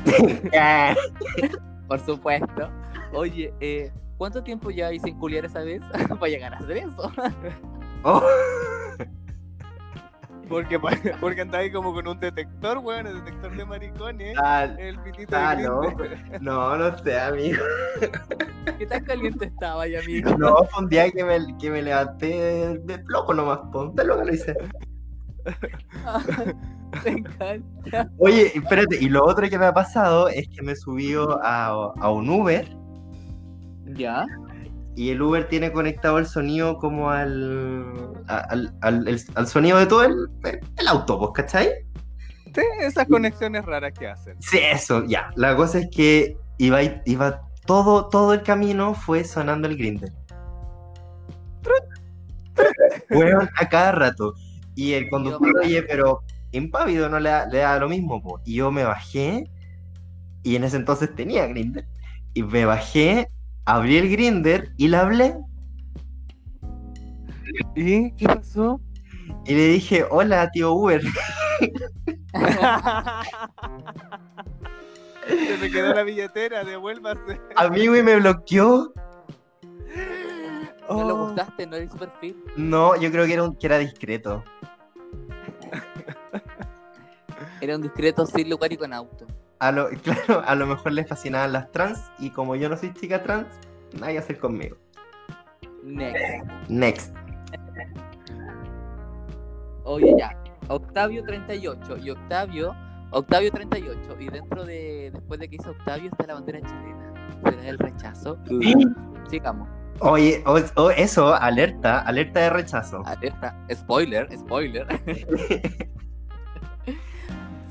[1.88, 2.70] Por supuesto.
[3.12, 5.80] Oye, eh, ¿cuánto tiempo ya hice culiar esa vez
[6.20, 7.10] para llegar a hacer eso?
[8.02, 8.22] Oh.
[10.48, 10.80] porque,
[11.20, 14.34] porque andaba ahí como con un detector, weón, el detector de maricones.
[14.42, 15.82] Ah, El pitito ah, de no,
[16.40, 17.62] no, no sé, amigo.
[18.78, 20.34] ¿Qué tan caliente estaba ya, amigo?
[20.38, 24.24] No, fue un día que me, que me levanté de loco nomás, ponte lo que
[24.24, 24.56] lo hice.
[27.04, 28.10] Me encanta.
[28.16, 31.66] Oye, espérate, y lo otro que me ha pasado es que me he subido a,
[31.66, 32.79] a un Uber
[33.96, 34.26] ¿Ya?
[34.96, 40.04] y el Uber tiene conectado el sonido como al, al, al, al sonido de todo
[40.04, 40.14] el,
[40.76, 41.70] el auto, ¿vos cachai?
[42.54, 44.36] Sí, esas conexiones raras que hacen.
[44.42, 45.30] Sí, eso, ya.
[45.36, 50.12] La cosa es que iba, iba todo, todo el camino fue sonando el grinder.
[53.10, 54.34] Weón, a cada rato.
[54.74, 56.22] Y el conductor, oye, pero
[56.52, 58.40] impávido no le da, le da lo mismo, po.
[58.44, 59.48] Y yo me bajé,
[60.42, 61.86] y en ese entonces tenía grinder.
[62.34, 63.28] Y me bajé,
[63.64, 65.36] abrí el grinder y le hablé.
[67.74, 68.80] ¿Y qué pasó?
[69.46, 71.02] Y le dije, hola, tío Uber.
[75.28, 77.40] Se me quedó la billetera, devuélvase.
[77.56, 78.92] Amigo, y me bloqueó.
[80.88, 81.26] ¿No le Oh.
[81.26, 81.66] gustaste?
[81.66, 82.36] ¿No era su perfil?
[82.56, 84.42] No, yo creo que era, un, que era discreto.
[87.60, 89.26] Era un discreto sin lugar y con auto.
[89.60, 92.92] A lo, claro, a lo mejor les fascinaban las trans y como yo no soy
[92.94, 93.46] chica trans,
[93.98, 94.76] nada que hacer conmigo.
[95.82, 96.44] Next.
[96.68, 97.14] Next.
[99.84, 100.36] Oye, ya.
[100.68, 101.96] Octavio 38.
[101.98, 102.74] Y Octavio,
[103.10, 104.16] Octavio 38.
[104.20, 107.12] Y dentro de, después de que hizo Octavio, está la bandera chilena.
[107.44, 108.38] ¿Será el rechazo?
[109.28, 109.68] Sigamos.
[110.00, 113.02] Oye, o- o eso, alerta, alerta de rechazo.
[113.06, 113.56] Alerta.
[113.72, 114.86] Spoiler, spoiler.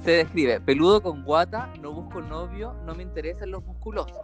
[0.09, 4.17] Se describe, peludo con guata, no busco novio, no me interesan los musculosos.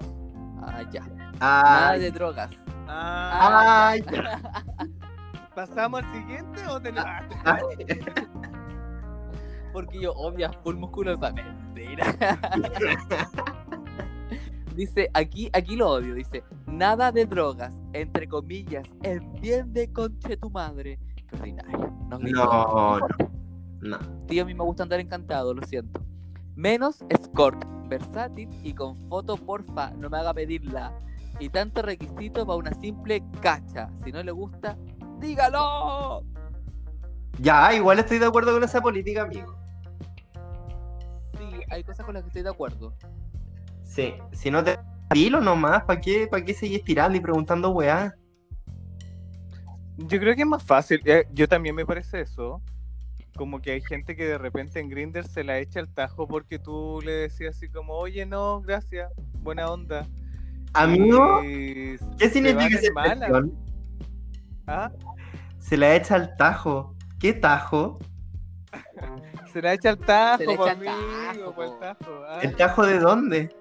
[0.63, 1.01] Ah, ya.
[1.39, 2.49] Nada de drogas.
[2.87, 4.41] Ah, ay, ya.
[5.55, 7.05] ¿Pasamos al siguiente o tenemos.?
[7.43, 7.85] ay.
[9.73, 11.31] Porque yo, obvia, full musculosa.
[11.31, 12.17] Mentira.
[14.75, 20.35] Dice, aquí, aquí lo odio, dice, nada de drogas, entre comillas, en bien de conche
[20.35, 20.99] tu madre.
[21.15, 21.93] Qué ordinario.
[22.09, 22.43] Nos gritó.
[22.43, 23.44] No, no,
[23.85, 23.97] no.
[24.27, 26.01] Tío, a mí me gusta andar encantado, lo siento.
[26.55, 30.97] Menos escort, versátil y con foto, porfa, no me haga pedirla.
[31.39, 33.89] Y tanto requisito para una simple cacha.
[34.03, 34.77] Si no le gusta,
[35.19, 36.23] dígalo.
[37.39, 39.55] Ya, igual estoy de acuerdo con esa política, amigo.
[41.37, 42.95] Sí, hay cosas con las que estoy de acuerdo.
[43.83, 44.79] Sí, si no te
[45.13, 48.15] dilo nomás, ¿para qué, para qué seguís tirando y preguntando weá?
[49.97, 51.01] Yo creo que es más fácil.
[51.05, 52.61] eh, yo también me parece eso.
[53.35, 56.57] Como que hay gente que de repente en Grinder se la echa al tajo porque
[56.57, 60.07] tú le decías así como, oye, no, gracias, buena onda.
[60.73, 63.11] Amigo, Y ¿qué significa esa mala.
[63.13, 63.53] expresión?
[64.67, 64.91] Ah,
[65.59, 66.95] Se la echa al tajo.
[67.19, 67.99] ¿Qué tajo?
[69.51, 70.93] se la echa al tajo, Se le po, echa al amigo,
[71.39, 72.23] tajo, po, el tajo.
[72.27, 72.39] ah.
[72.41, 73.55] ¿El tajo de dónde?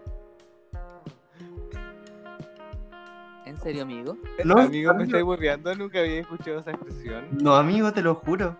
[3.47, 4.17] ¿En serio, amigo?
[4.45, 7.27] No, amigo, me estoy burreando, nunca había escuchado esa expresión.
[7.43, 8.57] No, amigo, te lo juro.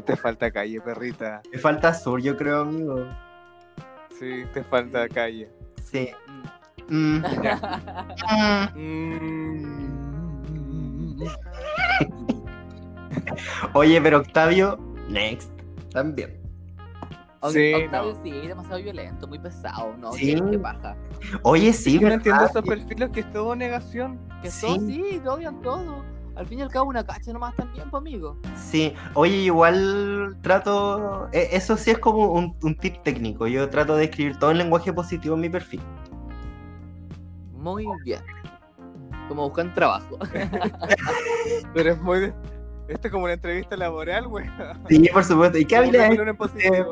[0.00, 1.42] Te falta calle, perrita.
[1.52, 3.04] Me falta sur, yo creo, amigo.
[4.18, 5.50] Sí, te falta calle.
[5.82, 6.10] Sí.
[6.88, 7.22] Mm.
[8.74, 8.74] Mm,
[11.18, 11.22] mm.
[13.74, 14.78] Oye, pero Octavio,
[15.08, 15.50] next.
[15.92, 16.38] También.
[17.50, 18.22] Sí, Octavio no.
[18.22, 20.12] sí, es demasiado violento, muy pesado, ¿no?
[20.12, 20.34] Sí.
[20.36, 20.96] ¿Qué, qué paja?
[21.42, 22.16] Oye, sí, yo no ¿verdad?
[22.18, 24.18] entiendo esos perfiles que es todo negación.
[24.42, 24.66] Que Sí.
[24.66, 26.04] todo sí, te odian todo.
[26.34, 28.38] Al fin y al cabo, una cacha nomás también, pues, amigo.
[28.56, 33.96] Sí, oye, igual trato, e- eso sí es como un, un tip técnico, yo trato
[33.96, 35.80] de escribir todo en lenguaje positivo en mi perfil.
[37.52, 38.20] Muy bien.
[39.28, 40.18] Como buscan trabajo.
[41.74, 42.32] Pero es muy.
[42.88, 44.46] Esto es como una entrevista laboral, güey.
[44.88, 45.58] Sí, por supuesto.
[45.58, 46.18] ¿Y qué habilidades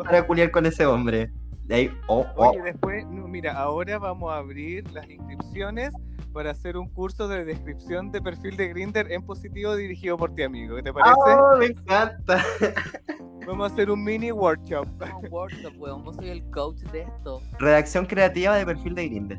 [0.05, 1.33] para culiar con ese hombre?
[1.64, 2.50] De ahí, oh, oh.
[2.50, 5.92] Oye, después, no, mira, ahora vamos a abrir las inscripciones
[6.32, 10.42] para hacer un curso de descripción de perfil de Grinder en positivo dirigido por ti,
[10.42, 10.76] amigo.
[10.76, 11.14] ¿Qué te parece?
[11.16, 12.44] Oh, me encanta.
[13.46, 14.86] Vamos a hacer un mini workshop.
[15.22, 16.04] Un workshop, weón.
[16.04, 17.42] Vos soy el coach de esto.
[17.58, 19.38] Redacción creativa de perfil de Grindr.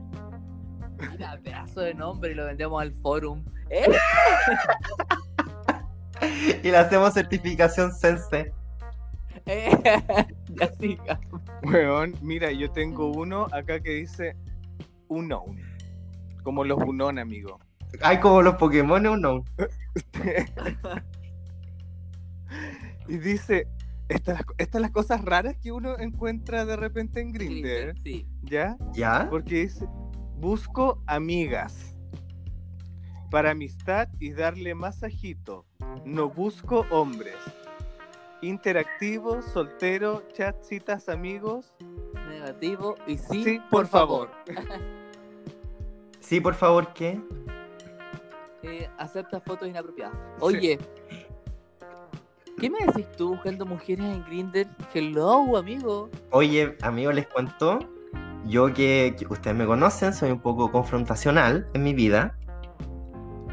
[1.12, 3.43] Mira, pedazo de nombre y lo vendemos al forum.
[3.69, 3.88] ¿Eh?
[6.63, 8.54] Y le hacemos certificación Sense.
[9.47, 9.71] ¿Eh?
[10.49, 11.19] ya siga.
[11.63, 14.36] Weón, mira, yo tengo uno acá que dice
[15.08, 15.71] Unknown.
[16.43, 17.60] Como los Unknown, amigo.
[18.01, 19.43] Ay, como los Pokémon, no.
[23.08, 23.67] y dice,
[24.10, 28.27] estas, estas las cosas raras que uno encuentra de repente en Grinder, Sí.
[28.43, 28.77] ¿ya?
[28.93, 29.27] ¿Ya?
[29.30, 29.86] Porque dice,
[30.38, 31.95] busco amigas
[33.30, 35.65] para amistad y darle masajito.
[36.06, 37.36] No busco hombres.
[38.41, 41.73] Interactivo, soltero, chat, citas, amigos.
[42.27, 44.32] Negativo y sí, Sí, por, favor.
[46.22, 47.20] Sí, por favor, ¿qué?
[48.64, 50.16] Eh, acepta fotos inapropiadas.
[50.40, 50.78] Oye,
[52.60, 54.68] ¿qué me decís tú buscando mujeres en Grindr?
[54.94, 56.10] Hello, amigo.
[56.32, 57.80] Oye, amigo, les cuento.
[58.46, 62.36] Yo que, que ustedes me conocen, soy un poco confrontacional en mi vida.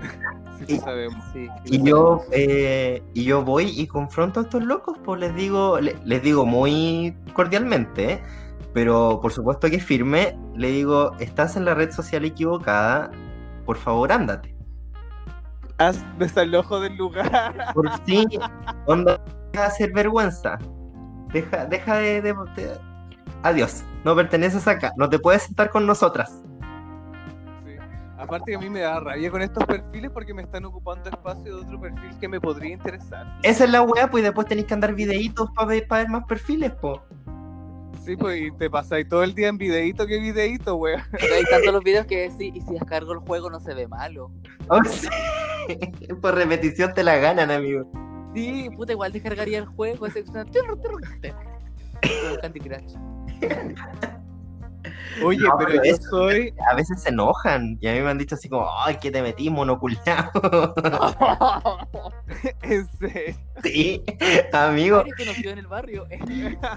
[0.59, 1.25] Sí, Y- sí sabemos.
[1.33, 1.49] Sí.
[1.67, 5.97] Y yo, eh, y yo voy y confronto a estos locos, pues les digo, le-
[6.05, 8.23] les digo muy cordialmente, ¿eh?
[8.75, 13.11] pero por supuesto que firme, le digo, estás en la red social equivocada,
[13.65, 14.55] por favor ándate.
[15.79, 17.55] Haz desalojo del lugar.
[17.75, 18.29] Por fin,
[18.87, 19.21] onda,
[19.53, 20.59] deja de hacer vergüenza.
[21.33, 22.79] Deja, deja de, de- de-
[23.45, 26.43] Adiós, no perteneces acá, no te puedes sentar con nosotras.
[27.65, 27.77] Sí.
[28.19, 31.45] Aparte que a mí me da rabia con estos perfiles porque me están ocupando espacio
[31.59, 33.39] de otro perfil que me podría interesar.
[33.45, 36.09] Esa es la weá, pues y después tenéis que andar videitos para ver, pa ver
[36.09, 36.99] más perfiles, pues.
[38.09, 41.03] Sí, pues y te pasáis todo el día en videíto que videíto, weón.
[41.21, 44.33] Hay tantos los videos que sí, y si descargo el juego no se ve malo.
[44.71, 45.09] Oh, sí.
[46.21, 47.91] Por repetición te la ganan, amigo.
[48.35, 50.07] Sí, puta, igual descargaría el juego.
[50.07, 50.25] Ese
[52.41, 52.95] Candy Crush.
[55.23, 56.55] Oye, No, pero pero yo eso- soy.
[56.71, 59.23] A veces se enojan y a mí me han dicho así como, ay, que te
[59.23, 60.31] metí, monoculeado.
[62.63, 63.35] En serio.
[63.63, 64.03] sí,
[64.53, 65.01] amigo.
[65.01, 66.07] ¿Eres conocido en el barrio?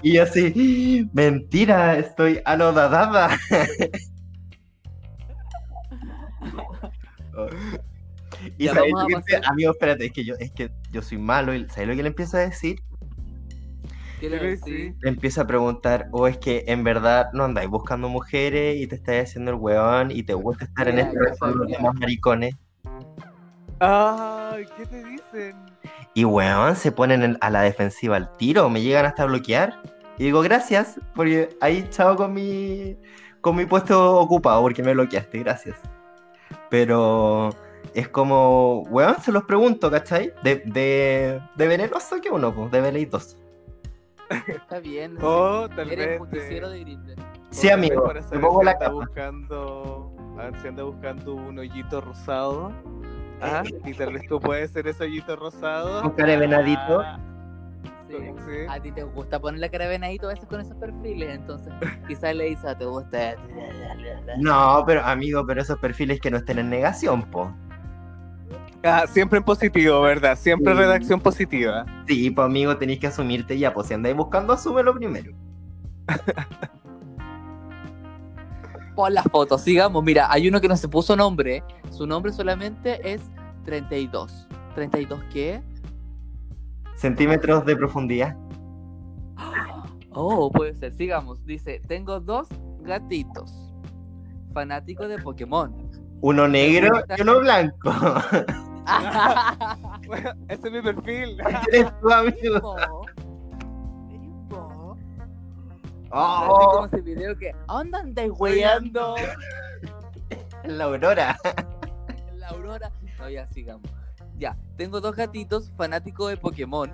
[0.02, 3.38] Y yo así, mentira, estoy anodadada.
[8.58, 9.50] y Ya, ¿sabes vamos lo a que- pasar.
[9.52, 12.08] amigo, espérate, es que yo, es que yo soy malo y ¿sabes lo que le
[12.08, 12.80] empiezo a decir?
[14.22, 14.94] ¿Qué le Sí.
[15.00, 15.08] Le
[15.40, 19.50] a preguntar, o es que en verdad no andáis buscando mujeres y te estás haciendo
[19.50, 21.18] el weón y te gusta estar en este
[21.82, 22.54] los maricones.
[23.80, 25.56] Ay, ¿qué te dicen?
[26.14, 29.82] Y weón, se ponen en- a la defensiva al tiro, me llegan hasta bloquear.
[30.18, 32.96] Y digo, gracias, porque ahí chao con mi,
[33.40, 35.80] con mi puesto ocupado, porque me bloqueaste, gracias.
[36.70, 37.50] Pero
[37.92, 40.32] es como, weón, se los pregunto, ¿cachai?
[40.44, 43.41] De, de, de venenoso que uno, pues, de veleidoso.
[44.48, 45.16] Está bien.
[45.22, 46.18] Oh, tal Eres vez.
[46.18, 47.14] justiciero de Grindr.
[47.50, 48.94] Sí, amigo, para me saber pongo si la anda capa.
[48.94, 50.16] buscando.
[50.38, 52.72] A ver si anda buscando un hoyito rosado.
[53.40, 53.80] Ah, Eh.
[53.90, 56.02] y tal vez tú puedes ser ese hoyito rosado.
[56.02, 57.00] Un cara de venadito.
[57.00, 57.18] Ah,
[58.08, 58.16] Sí.
[58.46, 58.56] sí.
[58.68, 61.72] A ti te gusta poner la cara de venadito a veces con esos perfiles, entonces
[62.06, 63.36] quizás le dices, "Ah, te gusta.
[64.38, 67.50] No, pero amigo, pero esos perfiles que no estén en negación, po.
[68.84, 70.36] Ah, siempre en positivo, ¿verdad?
[70.36, 70.78] Siempre Sí.
[70.78, 71.86] redacción positiva.
[72.08, 75.32] Sí, pues amigo, tenéis que asumirte ya, pues si andáis buscando, asúmelo primero.
[78.96, 80.02] Pon las fotos, sigamos.
[80.04, 81.62] Mira, hay uno que no se puso nombre.
[81.90, 83.22] Su nombre solamente es
[83.64, 84.48] 32.
[84.76, 85.62] ¿32 qué?
[86.96, 88.36] Centímetros de profundidad.
[90.14, 90.92] Oh, puede ser.
[90.92, 91.42] Sigamos.
[91.46, 92.46] Dice, tengo dos
[92.82, 93.72] gatitos.
[94.52, 95.74] Fanático de Pokémon.
[96.20, 97.90] Uno negro y uno blanco.
[100.06, 101.40] Bueno, ese es mi perfil.
[101.72, 102.60] Eres tu amigo.
[102.60, 103.06] Po.
[104.48, 104.96] Po.
[106.10, 109.14] Así Oh, como ese video que, ¿a ¿dónde andáis weyando?
[110.64, 111.36] La aurora.
[112.36, 112.92] La Aurora.
[113.18, 113.90] No, ya sigamos.
[114.36, 116.92] Ya, tengo dos gatitos fanáticos de Pokémon.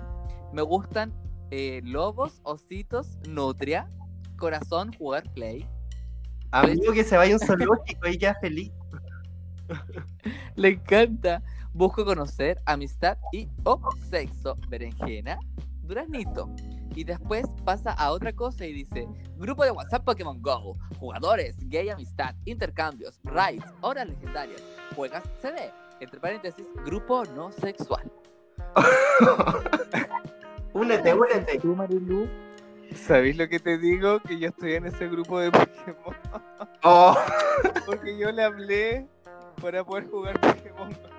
[0.53, 1.13] Me gustan
[1.51, 3.89] eh, lobos, ositos, nutria,
[4.37, 5.67] corazón, jugar play.
[6.51, 8.71] Amigo que se vaya a un zoológico y queda feliz.
[10.55, 11.43] Le encanta.
[11.73, 13.79] Busco conocer, amistad y o
[14.09, 15.39] sexo, berenjena,
[15.83, 16.49] duraznito.
[16.95, 21.89] Y después pasa a otra cosa y dice, grupo de WhatsApp Pokémon Go, jugadores, gay
[21.89, 24.61] amistad, intercambios, raids, horas legendarias,
[24.95, 28.11] juegas CD, entre paréntesis, grupo no sexual.
[30.73, 31.59] únete, únete.
[31.59, 32.27] ¿Tú, Marilu?
[32.95, 34.19] ¿Sabéis lo que te digo?
[34.21, 36.15] Que yo estoy en ese grupo de Pokémon.
[36.83, 37.15] Oh,
[37.85, 39.07] Porque yo le hablé
[39.61, 41.18] para poder jugar Pokémon.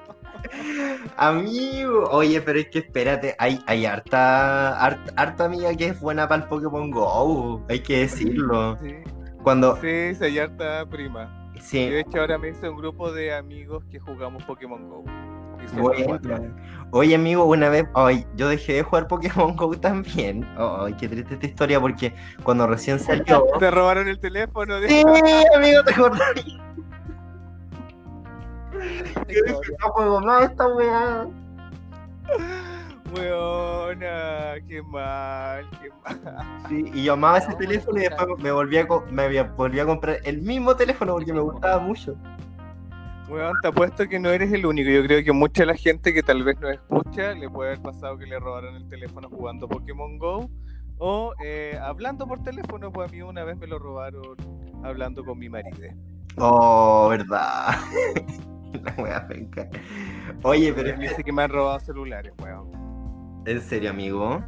[1.17, 2.09] Amigo.
[2.11, 6.43] Oye, pero es que espérate, hay, hay harta, harta, harta amiga que es buena para
[6.43, 7.65] el Pokémon Go.
[7.69, 8.77] Hay que decirlo.
[8.83, 8.97] Sí,
[9.43, 9.77] Cuando.
[9.77, 11.37] sí, se harta prima.
[11.61, 15.05] Sí, de hecho ahora me hice un grupo de amigos que jugamos Pokémon Go.
[15.75, 16.19] Bueno.
[16.93, 20.47] Oye, amigo, una vez, ay, yo dejé de jugar Pokémon Go también.
[20.57, 23.45] Ay, qué triste esta historia porque cuando recién salió.
[23.59, 24.81] Te robaron el teléfono.
[24.81, 24.89] De...
[24.89, 25.03] Sí,
[25.55, 26.33] amigo, te acordás.
[29.29, 31.27] Yo dije, no juego más esta weá.
[33.15, 36.63] Weona, qué mal, qué mal.
[36.69, 39.81] Sí, y yo amaba ese No, teléfono y después me volví, a, me había- volví
[39.81, 42.17] a comprar el mismo teléfono porque me gustaba mucho.
[43.29, 44.91] Weón, te apuesto que no eres el único.
[44.91, 47.83] Yo creo que mucha de la gente que tal vez no escucha le puede haber
[47.83, 50.51] pasado que le robaron el teléfono jugando Pokémon Go
[50.99, 52.91] o eh, hablando por teléfono.
[52.93, 54.37] Pues a mí una vez me lo robaron
[54.85, 55.89] hablando con mi marido.
[56.39, 57.75] Oh, verdad.
[58.73, 59.69] La weá penca.
[60.43, 62.71] Oye, pero es que- Dice que me han robado celulares, weón.
[63.47, 64.43] en serio, amigo.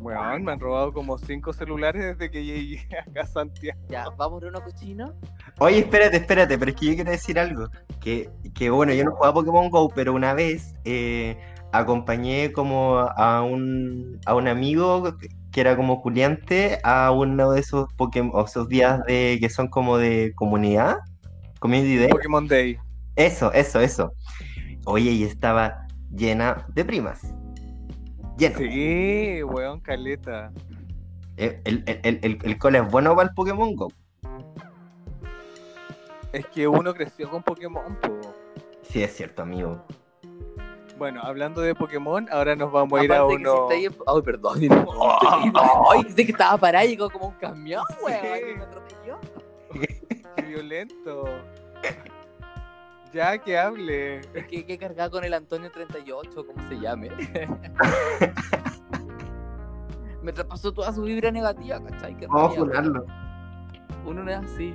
[0.00, 3.80] Weón, me han robado como cinco celulares desde que llegué acá a Santiago.
[3.88, 5.14] Ya, vamos a uno cochino.
[5.60, 7.68] Oye, espérate, espérate, pero es que yo quiero decir algo.
[8.00, 11.38] Que, que bueno, yo no jugaba Pokémon Go, pero una vez eh,
[11.72, 15.16] acompañé como a un, a un amigo
[15.52, 19.96] que era como culiante a uno de esos Pokémon, esos días de que son como
[19.96, 20.98] de comunidad,
[21.60, 22.08] community day.
[22.08, 22.78] Pokémon Day.
[23.16, 24.12] Eso, eso, eso.
[24.86, 27.22] Oye, y estaba llena de primas.
[28.36, 28.58] Lleno.
[28.58, 30.52] Sí, weón, caleta.
[31.36, 33.88] El, el, el, el, el cole es bueno para el Pokémon Go.
[36.32, 38.20] Es que uno creció con Pokémon, po.
[38.82, 39.84] Sí, es cierto, amigo.
[40.98, 43.62] Bueno, hablando de Pokémon, ahora nos vamos a ir a que si uno.
[43.62, 44.58] está ahí en- Ay, perdón.
[45.92, 47.96] Ay, sé que estaba parado y llegó como un camión, Sí.
[48.04, 48.58] weón.
[48.58, 49.18] me atropelló.
[50.36, 51.24] Qué violento.
[53.14, 54.18] Ya que hable.
[54.34, 57.10] Es que hay que cargar con el Antonio 38, como se llame.
[60.22, 62.16] me traspasó toda su vibra negativa, ¿cachai?
[62.26, 63.06] Vamos a funarlo.
[64.04, 64.74] Uno no es así.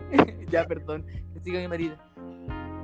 [0.49, 1.05] ya, perdón.
[1.33, 1.97] Que siga mi marido.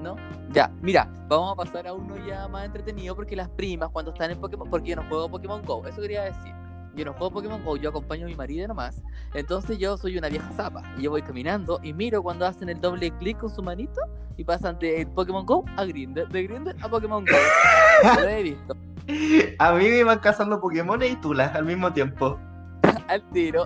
[0.02, 0.18] ¿No?
[0.52, 4.32] Ya, mira, vamos a pasar a uno ya más entretenido porque las primas cuando están
[4.32, 6.54] en Pokémon, porque yo no juego Pokémon Go, eso quería decir.
[6.96, 9.02] Yo no juego Pokémon Go, yo acompaño a mi marido nomás.
[9.34, 10.82] Entonces yo soy una vieja zapa.
[10.98, 14.00] Y yo voy caminando y miro cuando hacen el doble clic con su manito
[14.38, 17.36] y pasan de Pokémon Go a Grindr, de Grindr a Pokémon Go.
[18.22, 18.76] Lo he visto.
[19.60, 22.40] A mí me iban cazando Pokémon y tulas al mismo tiempo.
[23.08, 23.66] Al tiro.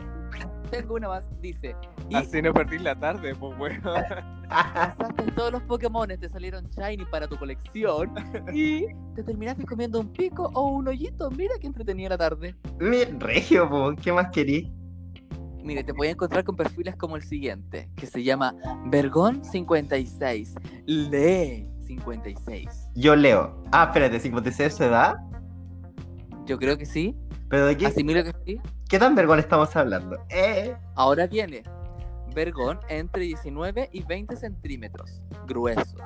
[0.69, 1.75] Tengo una más, dice.
[2.09, 3.81] Y Así no perdí la tarde, pues weón.
[4.49, 8.13] Pasaste todos los Pokémon, te salieron shiny para tu colección
[8.53, 11.29] y te terminaste comiendo un pico o un hoyito.
[11.29, 12.55] Mira qué entretenida la tarde.
[12.79, 14.71] Mi regio, po, ¿qué más querí?
[15.63, 20.55] Mire, te voy a encontrar con perfiles como el siguiente, que se llama Vergón56,
[20.87, 22.89] Lee 56.
[22.95, 23.63] Yo leo.
[23.71, 25.23] Ah, espérate, 56 se da.
[26.45, 27.15] Yo creo que sí,
[27.49, 28.59] ¿Pero de qué, asimilo que sí.
[28.87, 30.17] qué tan vergón estamos hablando?
[30.29, 30.75] Eh.
[30.95, 31.61] Ahora viene
[32.39, 35.97] Vergón entre 19 y 20 centímetros, grueso.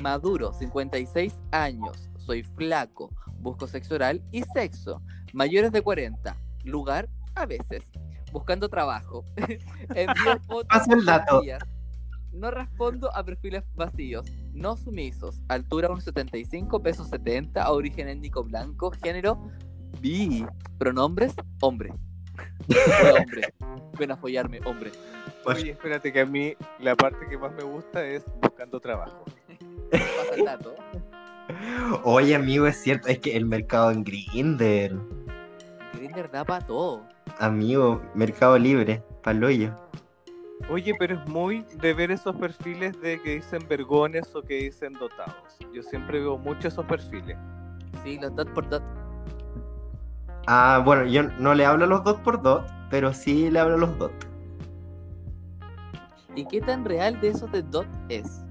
[0.00, 2.08] Maduro, 56 años.
[2.16, 3.10] Soy flaco.
[3.40, 5.02] Busco sexo oral y sexo.
[5.34, 6.34] Mayores de 40.
[6.64, 7.82] Lugar, a veces.
[8.32, 9.26] Buscando trabajo.
[9.94, 11.36] Envío fotos Pasa el dato.
[11.36, 11.62] vacías.
[12.32, 14.26] No respondo a perfiles vacíos.
[14.54, 15.42] No sumisos.
[15.48, 19.50] Altura 1,75, peso 70, origen étnico blanco, género
[20.00, 20.46] bi.
[20.78, 21.92] Pronombres, hombre.
[23.02, 23.54] Hola, hombre.
[23.98, 24.92] Ven a follarme, hombre.
[25.44, 29.24] Oye, espérate que a mí la parte que más me gusta es buscando trabajo.
[29.90, 30.74] Pasa el dato.
[32.04, 34.98] Oye, amigo, es cierto, es que el mercado en Grindr.
[35.94, 37.02] Grindr da para todo.
[37.38, 39.74] Amigo, mercado libre, paloyo.
[40.70, 44.92] Oye, pero es muy de ver esos perfiles de que dicen vergones o que dicen
[44.94, 45.56] dotados.
[45.72, 47.38] Yo siempre veo mucho esos perfiles.
[48.02, 48.82] Sí, los dot por dot.
[50.46, 53.76] Ah, bueno, yo no le hablo a los dos por dos, pero sí le hablo
[53.76, 54.10] a los dos.
[56.38, 58.44] ¿Y qué tan real de esos de dot es?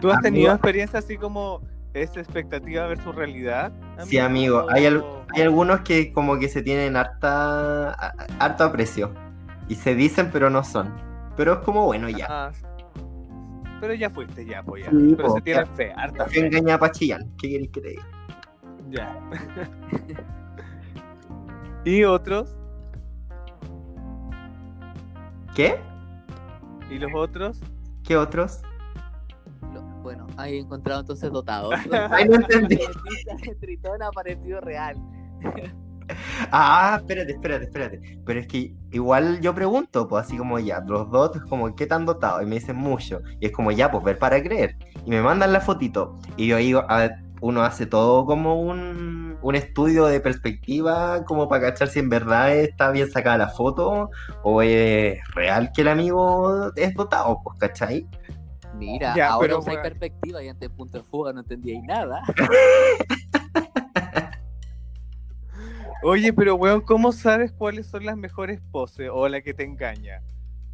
[0.00, 1.62] ¿Tú has Amigo- tenido experiencia así como
[1.94, 3.72] esa expectativa versus realidad?
[4.04, 8.64] Sí, amigo, hay, al- O- hay algunos que como que se tienen harta, a- harto
[8.64, 9.14] aprecio.
[9.68, 10.92] Y se dicen pero no son.
[11.36, 12.26] Pero es como bueno ya.
[12.28, 12.52] Ah,
[13.80, 14.90] pero ya fuiste, ya, pues ya.
[14.90, 15.72] Sí, pero po, se tienen ya.
[15.72, 16.40] fe, harta fe.
[16.46, 17.30] engaña a Pachillán.
[17.38, 18.02] ¿Qué queréis que te diga?
[18.90, 19.18] Ya.
[21.86, 22.54] ¿Y otros?
[25.54, 25.80] ¿Qué?
[26.90, 27.60] ¿Y los otros?
[28.04, 28.62] ¿Qué otros?
[29.72, 31.74] Lo- Bueno, ahí he encontrado entonces dotados.
[32.10, 32.78] Ay, no entendí.
[33.60, 34.96] Tritón ha parecido real.
[36.50, 38.18] Ah, espérate, espérate, espérate.
[38.26, 42.04] Pero es que igual yo pregunto, pues así como ya, los dotes, como, ¿qué tan
[42.04, 42.42] dotados?
[42.42, 43.20] Y me dicen mucho.
[43.38, 44.76] Y es como, ya, pues ver para creer.
[45.06, 46.18] Y me mandan la fotito.
[46.36, 51.48] Y yo digo, a ver, uno hace todo como un, un estudio de perspectiva, como
[51.48, 54.10] para cachar si en verdad está bien sacada la foto
[54.42, 58.06] o es real que el amigo es dotado, pues, ¿cachai?
[58.74, 59.82] Mira, Ya, ahora pero, usáis weón.
[59.82, 62.22] perspectiva y antes punto de fuga no entendíais nada.
[66.02, 70.22] Oye, pero weón, ¿cómo sabes cuáles son las mejores poses o la que te engaña?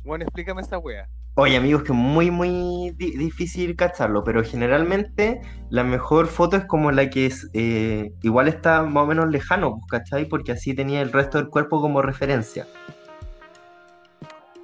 [0.06, 1.08] Bueno, explícame esa wea.
[1.34, 6.64] Oye, amigos, que es muy, muy di- difícil cacharlo, pero generalmente la mejor foto es
[6.64, 10.26] como la que es, eh, igual está más o menos lejano, pues, ¿cachai?
[10.26, 12.66] Porque así tenía el resto del cuerpo como referencia.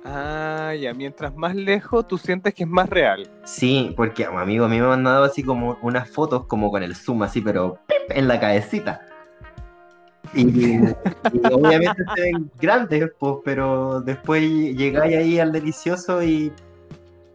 [0.04, 3.28] Ah, ya, mientras más lejos tú sientes que es más real.
[3.44, 6.94] Sí, porque, amigo, a mí me han mandado así como unas fotos como con el
[6.96, 8.16] zoom así, pero ¡pip!
[8.16, 9.00] en la cabecita.
[10.34, 10.80] Y, y
[11.52, 16.50] obviamente se ven grandes, pues, pero después llegáis ahí al delicioso y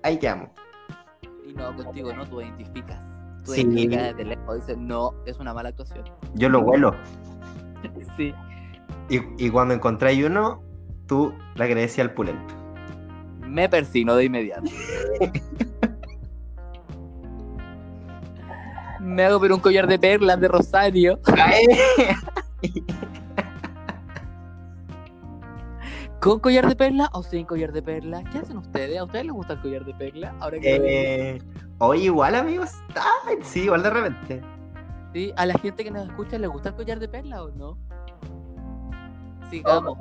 [0.04, 0.50] ahí quedamos.
[1.48, 3.04] Y no, contigo no, tú identificas.
[3.46, 3.62] Tú Sí.
[3.62, 6.04] identificas desde lejos, dices, no, es una mala actuación.
[6.36, 6.96] Yo lo huelo.
[8.18, 8.34] Sí.
[9.10, 10.62] Y, y cuando encontráis uno,
[11.06, 12.54] tú le agradecías al pulento.
[13.46, 14.70] Me persino de inmediato.
[19.00, 21.20] Me hago pero un collar de perlas de Rosario.
[26.20, 28.24] ¿Con collar de perlas o sin collar de perlas?
[28.32, 28.98] ¿Qué hacen ustedes?
[28.98, 30.34] ¿A ustedes les gusta el collar de perlas?
[30.40, 30.76] Ahora que.
[30.76, 31.42] Eh,
[31.78, 32.72] oye, igual, amigos.
[33.26, 34.42] Ay, sí, igual de repente.
[35.14, 35.32] ¿Sí?
[35.38, 37.78] ¿A la gente que nos escucha les gusta el collar de perlas o no?
[39.50, 39.98] Sigamos.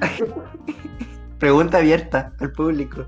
[1.38, 3.06] Pregunta abierta al público.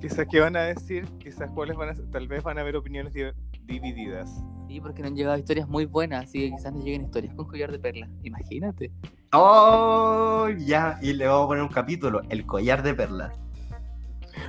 [0.00, 2.76] Quizás qué van a decir, quizás cuáles van a ser, tal vez van a haber
[2.76, 3.24] opiniones di-
[3.64, 4.42] divididas.
[4.68, 7.46] Sí, porque nos han llegado historias muy buenas, así que quizás nos lleguen historias con
[7.46, 8.10] collar de perlas.
[8.22, 8.92] Imagínate.
[9.32, 10.98] Oh, ya.
[11.00, 13.32] Y le vamos a poner un capítulo: El collar de perlas.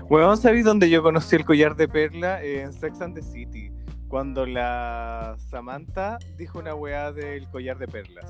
[0.10, 2.44] Weón, ¿sabéis dónde yo conocí el collar de perla?
[2.44, 3.72] En Sex and the City.
[4.10, 8.26] Cuando la Samantha dijo una weá del collar de perlas.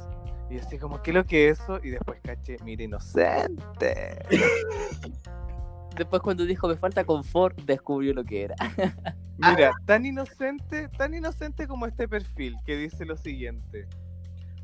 [0.52, 1.80] Y así como, ¿qué es lo que es eso?
[1.84, 4.20] Y después caché, mira, inocente.
[6.00, 8.56] Después cuando dijo me falta confort, descubrió lo que era.
[9.38, 13.86] Mira, tan inocente, tan inocente como este perfil que dice lo siguiente.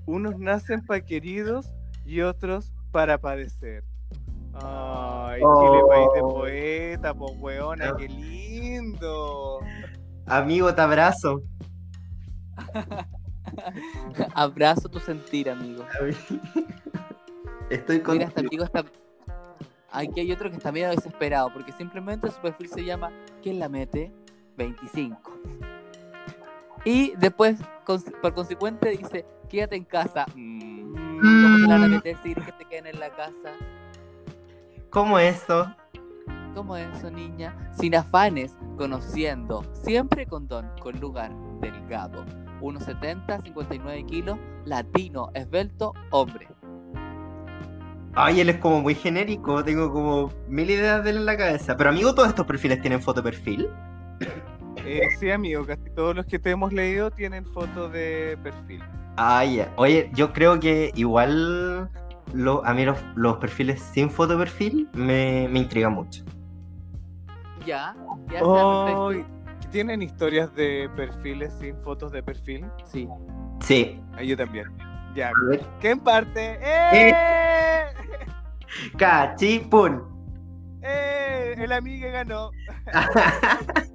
[0.06, 1.74] Unos nacen para queridos
[2.06, 3.84] y otros para padecer.
[4.54, 6.30] Ay, Chile, país de Oh.
[6.36, 9.60] poeta, pues weona, qué lindo.
[10.28, 11.42] Amigo, te abrazo.
[14.36, 15.84] Abrazo tu sentir, amigo.
[17.70, 18.20] Estoy con.
[18.20, 18.86] Mira, este amigo está.
[19.96, 23.70] Aquí hay otro que está medio desesperado porque simplemente su perfil se llama ¿Quién la
[23.70, 24.12] mete?
[24.58, 25.39] 25.
[26.84, 27.60] Y después,
[28.22, 30.26] por consecuente, dice Quédate en casa.
[30.36, 33.54] Mm, ¿Cómo te la van a meter si quieres que te queden en la casa?
[34.89, 35.74] ¿Cómo eso?
[36.54, 37.72] ¿Cómo es eso, niña?
[37.80, 39.64] Sin afanes, conociendo.
[39.74, 41.32] Siempre con don, con lugar,
[41.62, 42.26] delgado.
[42.62, 46.48] 1,70, 59 kilos, latino, esbelto, hombre.
[48.16, 49.63] Ay, él es como muy genérico.
[49.63, 51.76] Tengo como mil ideas de él en la cabeza.
[51.76, 53.70] Pero, amigo, todos estos perfiles tienen foto de perfil.
[54.88, 58.84] Eh, sí, amigo, casi todos los que te hemos leído tienen foto de perfil.
[59.18, 59.74] Ah, ya.
[59.78, 61.89] Oye, yo creo que igual
[62.34, 66.24] lo- a mí los, los perfiles sin foto de perfil me, me intrigan mucho.
[67.66, 67.95] Ya,
[68.32, 69.11] ya Oh.
[69.72, 72.66] ¿Tienen historias de perfiles sin fotos de perfil?
[72.84, 73.07] Sí.
[73.61, 73.99] Sí.
[74.13, 74.66] Ah, yo también.
[75.16, 75.32] Ya.
[75.80, 76.59] ¿Quién parte?
[76.61, 77.13] ¡Eh!
[78.97, 80.03] Cachipún.
[80.82, 81.55] ¡Eh!
[81.57, 82.51] El amigo ganó.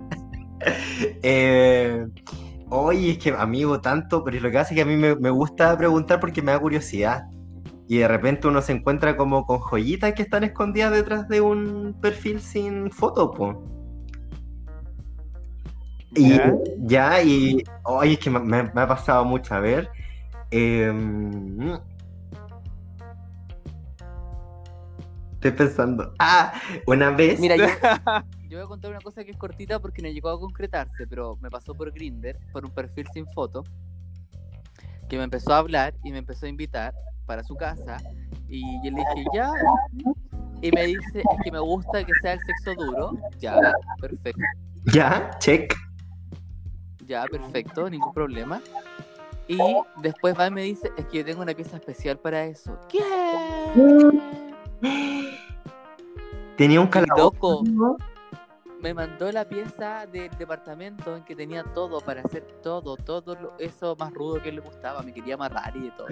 [1.23, 2.07] Eh,
[2.69, 5.31] oye, es que amigo tanto, pero lo que hace es que a mí me, me
[5.31, 7.23] gusta preguntar porque me da curiosidad.
[7.89, 11.97] Y de repente uno se encuentra como con joyitas que están escondidas detrás de un
[12.03, 13.65] perfil sin foto, po.
[16.15, 16.53] Y ¿Ya?
[16.81, 19.55] ya, y oye, es que me- me ha pasado mucho.
[19.55, 19.89] A ver.
[20.51, 21.79] Em,
[25.35, 26.15] estoy pensando.
[26.19, 26.53] Ah,
[26.87, 27.41] una vez.
[27.41, 27.65] Mira, yo,
[28.49, 31.37] yo voy a contar una cosa que es cortita porque no llegó a concretarse, pero
[31.41, 33.65] me pasó por Grinder, por un perfil sin foto,
[35.09, 36.95] que me empezó a hablar y me empezó a invitar
[37.27, 37.99] para su casa.
[38.49, 39.53] Y yo le dije, ya.
[40.63, 43.13] Y me dice, es que me gusta que sea el sexo duro.
[43.39, 44.41] Ya, perfecto.
[44.93, 45.75] Ya, check.
[47.07, 48.61] Ya, perfecto, ningún problema.
[49.53, 52.79] Y después va y me dice, es que yo tengo una pieza especial para eso.
[52.89, 53.01] ¿Qué?
[56.57, 57.63] Tenía un calabozo.
[58.81, 63.53] me mandó la pieza del departamento en que tenía todo para hacer todo, todo lo-
[63.59, 65.03] eso más rudo que le gustaba.
[65.03, 66.07] Me quería amarrar y de todo.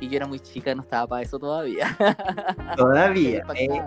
[0.00, 1.96] Y, y yo era muy chica, no estaba para eso todavía.
[2.76, 3.44] Todavía.
[3.54, 3.82] Eh.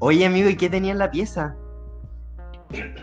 [0.00, 1.56] Oye, amigo, ¿y qué tenía en la pieza?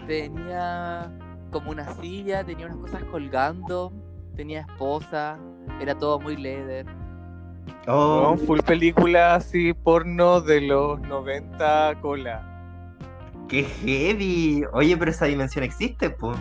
[0.05, 1.11] Tenía
[1.51, 3.91] como una silla, tenía unas cosas colgando,
[4.35, 5.37] tenía esposa,
[5.81, 6.85] era todo muy leather.
[7.87, 12.43] Oh, Weón, full película así, porno de los 90 cola.
[13.47, 14.63] qué heavy.
[14.73, 16.37] Oye, pero esa dimensión existe, pues.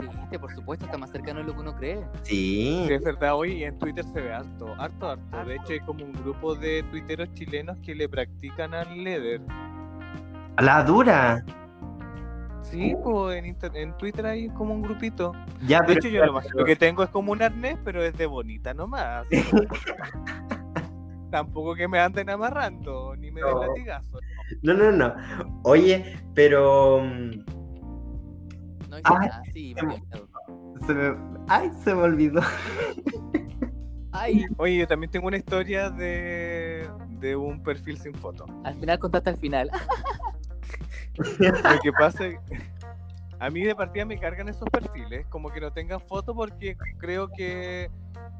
[0.00, 2.04] Existe, por supuesto, está más cercano de lo que uno cree.
[2.22, 2.84] Sí.
[2.86, 5.44] Sí, es verdad, hoy en Twitter se ve harto, harto, harto.
[5.44, 9.40] De hecho, hay como un grupo de tuiteros chilenos que le practican al leather.
[10.58, 11.44] La dura.
[12.62, 15.32] Sí, pues en, inter- en Twitter hay como un grupito.
[15.66, 15.98] Ya, De pero.
[15.98, 18.72] hecho, yo lo más lo que tengo es como un arnés, pero es de bonita
[18.72, 19.26] nomás.
[21.30, 23.66] Tampoco que me anden amarrando, ni me den No.
[23.66, 24.20] latigazos.
[24.62, 25.14] No, no, no.
[25.64, 27.00] Oye, pero.
[27.02, 27.30] mm,
[28.90, 30.28] No hice Ay, nada, sí, me se miedo.
[30.86, 31.16] Se me...
[31.48, 32.40] Ay, se me olvidó.
[34.12, 36.86] Ay, Oye, yo también tengo una historia de,
[37.18, 38.44] de un perfil sin foto.
[38.64, 39.70] al final contaste al final.
[41.70, 42.38] Lo que pasa es
[43.42, 47.28] a mí de partida me cargan esos perfiles, como que no tengan foto porque creo
[47.28, 47.90] que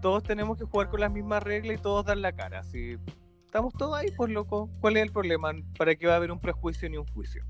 [0.00, 2.62] todos tenemos que jugar con las mismas reglas y todos dar la cara.
[2.62, 2.96] Si
[3.44, 5.52] estamos todos ahí, pues loco, ¿cuál es el problema?
[5.76, 7.44] ¿Para qué va a haber un prejuicio ni un juicio?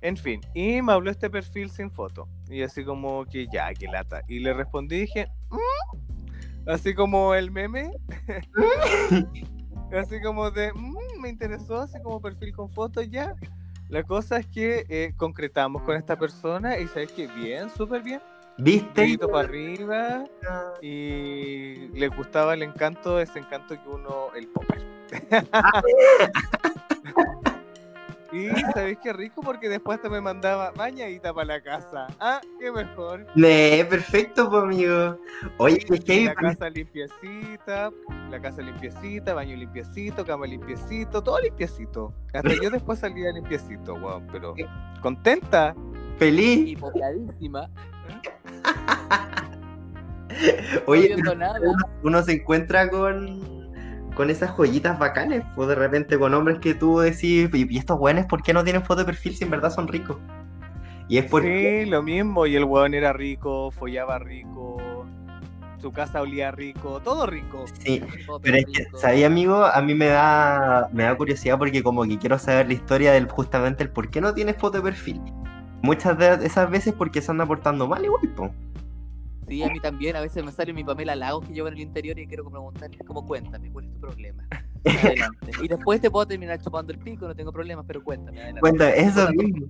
[0.00, 2.28] En fin, y me habló este perfil sin foto.
[2.48, 4.22] Y así como que ya, que lata.
[4.28, 7.90] Y le respondí y dije, "Mm", así como el meme.
[9.92, 13.34] así como de, "Mm, me interesó, así como perfil con foto, ya.
[13.90, 18.22] La cosa es que eh, concretamos con esta persona y sabes que bien, súper bien.
[18.56, 19.00] ¿Viste?
[19.00, 20.24] Dedito para arriba
[20.80, 24.80] y le gustaba el encanto, ese encanto que uno, el popper.
[28.32, 32.06] y sabéis qué rico porque después hasta me mandaba bañadita para la casa.
[32.20, 33.26] Ah, qué mejor.
[33.34, 35.18] Ne, perfecto, pues, amigo.
[35.58, 36.24] Oye, qué heavy.
[36.26, 37.90] la casa limpiecita,
[38.30, 42.12] la casa limpiecita, baño limpiecito, cama limpiecito, todo limpiecito.
[42.32, 44.54] Hasta yo después salía limpiecito, weón, pero
[45.02, 45.74] contenta.
[46.18, 46.68] Feliz.
[46.68, 47.70] Y pobladísima,
[50.86, 51.16] Oye,
[52.02, 53.59] uno se encuentra con,
[54.20, 58.26] con esas joyitas bacanes, pues de repente con hombres que tú decís, y, estos buenos,
[58.26, 60.18] ¿por qué no tienen foto de perfil si en verdad son ricos?
[61.08, 65.06] Y es porque, Sí, lo mismo, y el weón era rico, follaba rico,
[65.78, 67.64] su casa olía rico, todo rico.
[67.78, 68.98] sí, Popper pero es que.
[68.98, 69.64] ¿sabía, amigo?
[69.64, 73.26] A mí me da, me da curiosidad porque como que quiero saber la historia del
[73.26, 75.18] justamente el por qué no tienes foto de perfil.
[75.80, 78.50] Muchas de esas veces porque se anda portando mal igual, po.
[79.48, 80.16] Sí, a mí también.
[80.16, 82.98] A veces me sale mi Pamela Lagos que llevo en el interior y quiero preguntarle,
[83.06, 84.46] como cuéntame, ¿cuál es tu problema?
[84.84, 85.50] Adelante.
[85.62, 88.38] Y después te puedo terminar chupando el pico, no tengo problemas, pero cuéntame.
[88.38, 88.60] adelante.
[88.60, 89.66] Cuenta, eso mismo.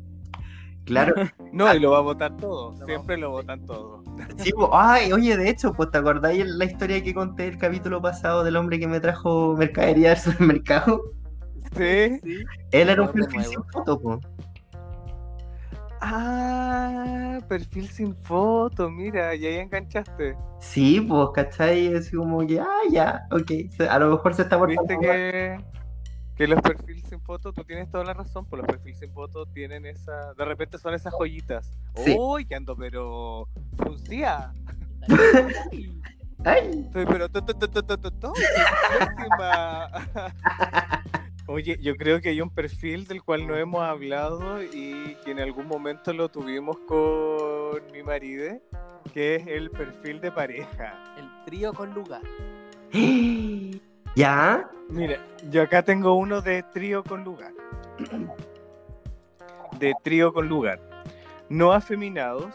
[0.84, 1.14] Claro,
[1.52, 4.02] No, y lo va a votar todo, siempre lo votan todo.
[4.38, 4.70] sí, po.
[4.72, 8.56] Ay, oye, de hecho, pues, ¿te acordáis la historia que conté el capítulo pasado del
[8.56, 11.00] hombre que me trajo mercadería al supermercado?
[11.76, 12.18] Sí.
[12.22, 12.44] Sí.
[12.72, 13.66] Él era un perfil sin nuevo.
[13.72, 14.20] foto, po.
[16.02, 20.36] Ah, perfil sin foto, mira, y ahí enganchaste.
[20.58, 21.94] Sí, pues, ¿cachai?
[21.94, 23.50] Así como que, ah, ya, ok.
[23.88, 25.58] A lo mejor se está portando Viste que,
[26.36, 29.44] que los perfiles sin foto, tú tienes toda la razón, pues los perfiles sin foto
[29.46, 31.70] tienen esa, de repente son esas joyitas.
[31.96, 32.16] Sí.
[32.18, 33.46] Uy, que ando, pero
[33.76, 34.52] fruncía.
[36.44, 38.32] Ay, Estoy, pero to, to, to, to, to.
[41.52, 45.40] Oye, yo creo que hay un perfil del cual no hemos hablado y que en
[45.40, 48.56] algún momento lo tuvimos con mi marido,
[49.12, 50.94] que es el perfil de pareja.
[51.18, 52.22] El trío con lugar.
[54.14, 54.70] ¿Ya?
[54.90, 55.18] Mira,
[55.50, 57.52] yo acá tengo uno de trío con lugar.
[59.80, 60.80] De trío con lugar.
[61.48, 62.54] No afeminados,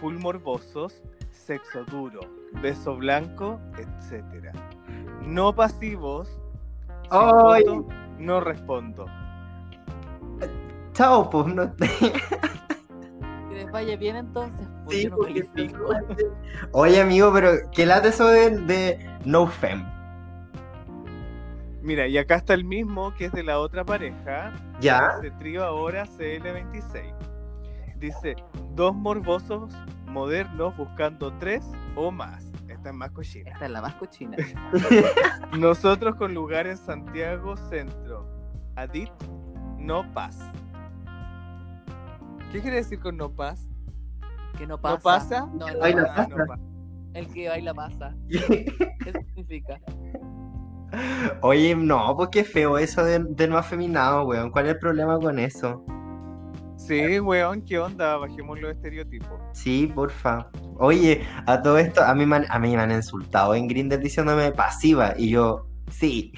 [0.00, 2.20] full morbosos, sexo duro,
[2.62, 4.52] beso blanco, etcétera.
[5.20, 6.28] No pasivos,
[7.10, 7.64] sin Ay.
[7.64, 9.06] foto, no respondo.
[10.92, 15.48] Chao, pues, no Que les vaya bien entonces, pues Sí, no porque-.
[16.72, 19.84] Oye, amigo, pero ¿qué late eso de, de No Fem?
[21.82, 24.52] Mira, y acá está el mismo que es de la otra pareja.
[24.80, 25.14] Ya.
[25.18, 27.14] Ese trío ahora CL26.
[27.96, 28.36] Dice,
[28.74, 29.72] dos morbosos
[30.06, 31.64] modernos buscando tres
[31.96, 32.51] o más.
[32.82, 33.50] Esta es más cochina.
[33.52, 34.36] Esta es la más cochina.
[35.56, 38.26] Nosotros con lugar en Santiago Centro.
[38.74, 39.08] Adit,
[39.78, 40.36] no paz.
[42.50, 43.68] ¿Qué quiere decir con no paz?
[44.58, 44.96] Que no pasa.
[44.96, 45.46] ¿No pasa?
[45.54, 46.28] No, Que no baila pasa.
[46.28, 46.62] no pasa.
[47.14, 48.16] El que baila pasa.
[48.28, 49.78] ¿Qué significa?
[51.42, 54.50] Oye, no, pues qué feo eso de, de no afeminado, weón.
[54.50, 55.84] ¿Cuál es el problema con eso?
[56.86, 58.16] Sí, weón, ¿qué onda?
[58.16, 59.40] Bajemos los estereotipos.
[59.52, 60.50] Sí, porfa.
[60.78, 63.98] Oye, a todo esto, a mí me han, a mí me han insultado en Grindr
[64.00, 65.14] diciéndome pasiva.
[65.16, 66.32] Y yo, sí.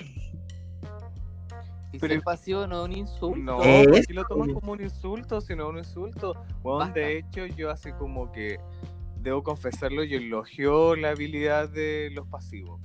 [1.92, 3.38] Y Pero- ser pasivo no es un insulto.
[3.38, 3.90] No, Eso.
[3.90, 5.40] ¿por qué lo tomas como un insulto?
[5.40, 6.34] Si no es un insulto.
[6.62, 7.00] Weón, Basta.
[7.00, 8.58] de hecho, yo así como que
[9.20, 12.80] debo confesarlo, yo elogio la habilidad de los pasivos.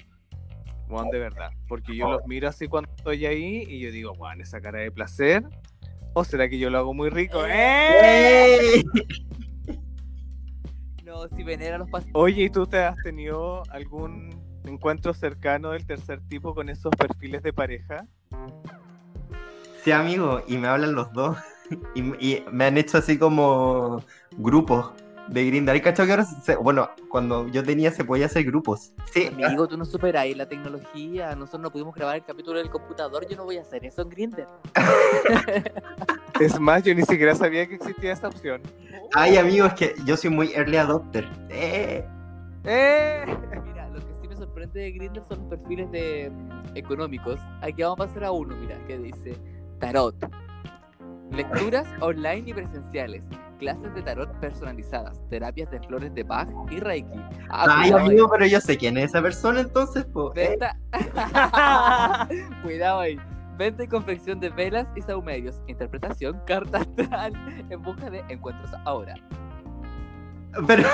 [0.87, 1.49] Weón, de verdad.
[1.67, 2.11] Porque yo Oh.
[2.13, 5.43] los miro así cuando estoy ahí y yo digo, weón, esa cara de placer.
[6.13, 7.45] ¿O será que yo lo hago muy rico?
[7.45, 8.81] ¡Eh!
[8.83, 8.83] ¡Ey!
[11.03, 12.13] No, si venera los pasivos.
[12.13, 14.29] Oye, ¿y tú te has tenido algún
[14.63, 18.05] encuentro cercano del tercer tipo con esos perfiles de pareja?
[19.83, 21.37] Sí, amigo, y me hablan los dos.
[21.93, 24.03] Y, y me han hecho así como
[24.37, 24.91] grupos
[25.29, 25.71] de Grindr.
[25.71, 28.93] ¿Hay cachado que ahora se- bueno, cuando yo tenía se podía hacer grupos?
[29.13, 31.35] Sí, Amigo, tú no superas la tecnología.
[31.35, 33.27] Nosotros no pudimos grabar el capítulo del computador.
[33.29, 34.47] Yo no voy a hacer eso en Grindr.
[36.39, 38.61] Es más, yo ni siquiera sabía que existía esa opción.
[39.13, 41.27] ay, amigo, es que yo soy muy early adopter.
[41.49, 42.05] Eh.
[42.65, 43.25] ¡Eh!
[43.65, 46.31] Mira, lo que sí me sorprende de Grindr son los perfiles de
[46.75, 47.39] económicos.
[47.61, 49.37] Aquí vamos a pasar a uno, mira, que dice
[49.79, 50.15] tarot.
[51.31, 53.23] Lecturas online y presenciales.
[53.59, 55.21] Clases de tarot personalizadas.
[55.29, 57.19] Terapias de flores de Bach y Reiki.
[57.49, 58.05] Ah, Ay, ahí.
[58.05, 60.33] amigo, pero yo sé quién es esa persona entonces, pues.
[60.33, 60.77] Venta.
[62.63, 63.19] Cuidado ahí.
[63.57, 65.61] Venta y confección de velas y saumerios.
[65.67, 67.33] Interpretación, carta astral.
[67.69, 69.15] En busca de encuentros ahora.
[70.65, 70.87] Pero.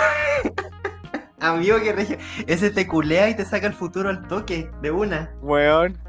[1.40, 2.18] amigo, que regio.
[2.48, 5.32] Ese te culea y te saca el futuro al toque, de una.
[5.42, 6.00] Weón,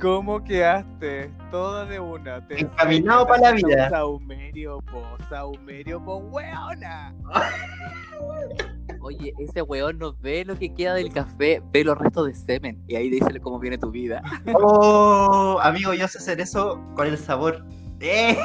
[0.00, 1.30] ¿cómo quedaste?
[1.50, 2.46] Toda de una.
[2.46, 3.90] Te Encaminado enseñan pa' la vida.
[3.90, 7.14] Saumerio, po, saumerio, po, weona.
[9.00, 12.82] Oye, ese weón no ve lo que queda del café, ve los restos de semen.
[12.88, 14.22] Y ahí dice cómo viene tu vida.
[14.54, 17.64] Oh, amigo, yo sé hacer eso con el sabor.
[18.00, 18.36] Eh.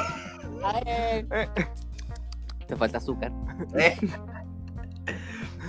[0.86, 1.48] Eh,
[2.66, 3.32] Te falta azúcar.
[3.76, 3.96] eh.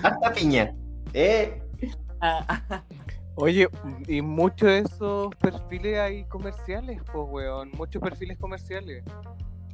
[0.04, 0.74] Hasta piña.
[1.14, 1.62] Eh.
[3.36, 3.68] Oye,
[4.08, 7.72] y muchos de esos perfiles hay comerciales, pues, weón.
[7.78, 9.04] Muchos perfiles comerciales.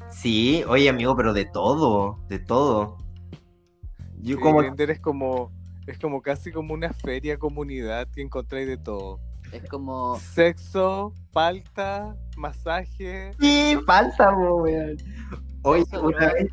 [0.09, 2.97] Sí, oye, amigo, pero de todo, de todo.
[4.19, 4.59] Yo Sí, como.
[4.59, 5.51] Grindr es como,
[5.85, 9.19] es como casi como una feria comunidad que encontráis de todo.
[9.51, 10.17] Es como.
[10.19, 13.31] Sexo, palta, masaje.
[13.39, 14.97] Sí, falta, po, weón.
[15.63, 16.49] Oye, una vez,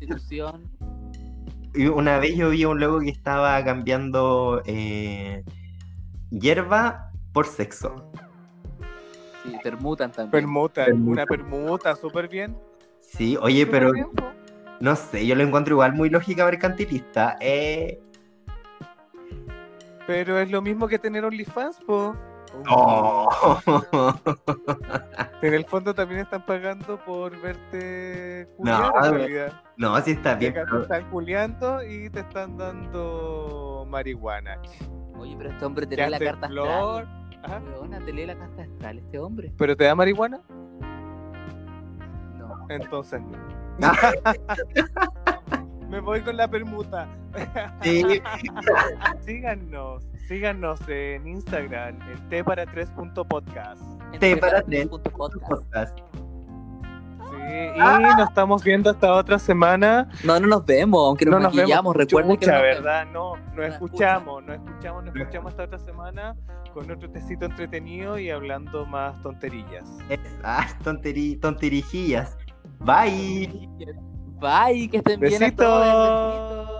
[1.93, 5.43] una vez yo vi un logo que estaba cambiando eh,
[6.39, 8.11] hierba por sexo.
[9.43, 10.31] Sí, permutan también.
[10.31, 11.11] Permuta, Permuta.
[11.11, 12.57] una permuta, súper bien.
[13.01, 13.91] Sí, oye, pero
[14.79, 17.37] no sé, yo lo encuentro igual muy lógica mercantilista.
[17.39, 17.99] Eh.
[20.07, 22.15] Pero es lo mismo que tener OnlyFans, po.
[22.69, 23.29] Oh.
[25.41, 29.11] En el fondo también están pagando por verte No, culiar, en güey.
[29.27, 29.61] realidad.
[29.77, 30.51] No, sí está Y bien.
[30.53, 34.57] acá te pero- están culiando y te están dando marihuana.
[35.17, 37.07] Oye, pero este hombre te lee la carta flor.
[37.43, 37.63] astral.
[37.73, 39.53] Weona, te lee la carta astral este hombre.
[39.57, 40.41] ¿Pero te da marihuana?
[42.37, 42.65] No.
[42.69, 43.37] Entonces no.
[43.83, 44.11] Ah.
[45.89, 47.07] Me voy con la permuta.
[47.81, 48.03] Sí,
[49.21, 53.81] síganos, síganos en Instagram, en t para 3.podcast.
[54.13, 54.87] En Te para tres tres.
[54.87, 55.49] punto podcast.
[55.49, 55.99] podcast.
[57.29, 60.09] Sí, y nos estamos viendo hasta otra semana.
[60.23, 61.95] No, no nos vemos, aunque nos no nos vemos.
[61.95, 62.83] Recuerden que Chucha, no nos vemos.
[62.83, 63.05] ¿verdad?
[63.11, 66.35] No, nos Nos escuchamos, nos escuchamos, nos escuchamos hasta otra semana
[66.73, 69.87] con otro tecito entretenido y hablando más tonterillas.
[70.09, 72.37] Es, ah, tonteri, tonterijillas.
[72.79, 73.69] Bye.
[74.39, 75.65] Bye, que estén bien a Besitos.
[75.65, 76.57] todos.
[76.57, 76.74] besitos.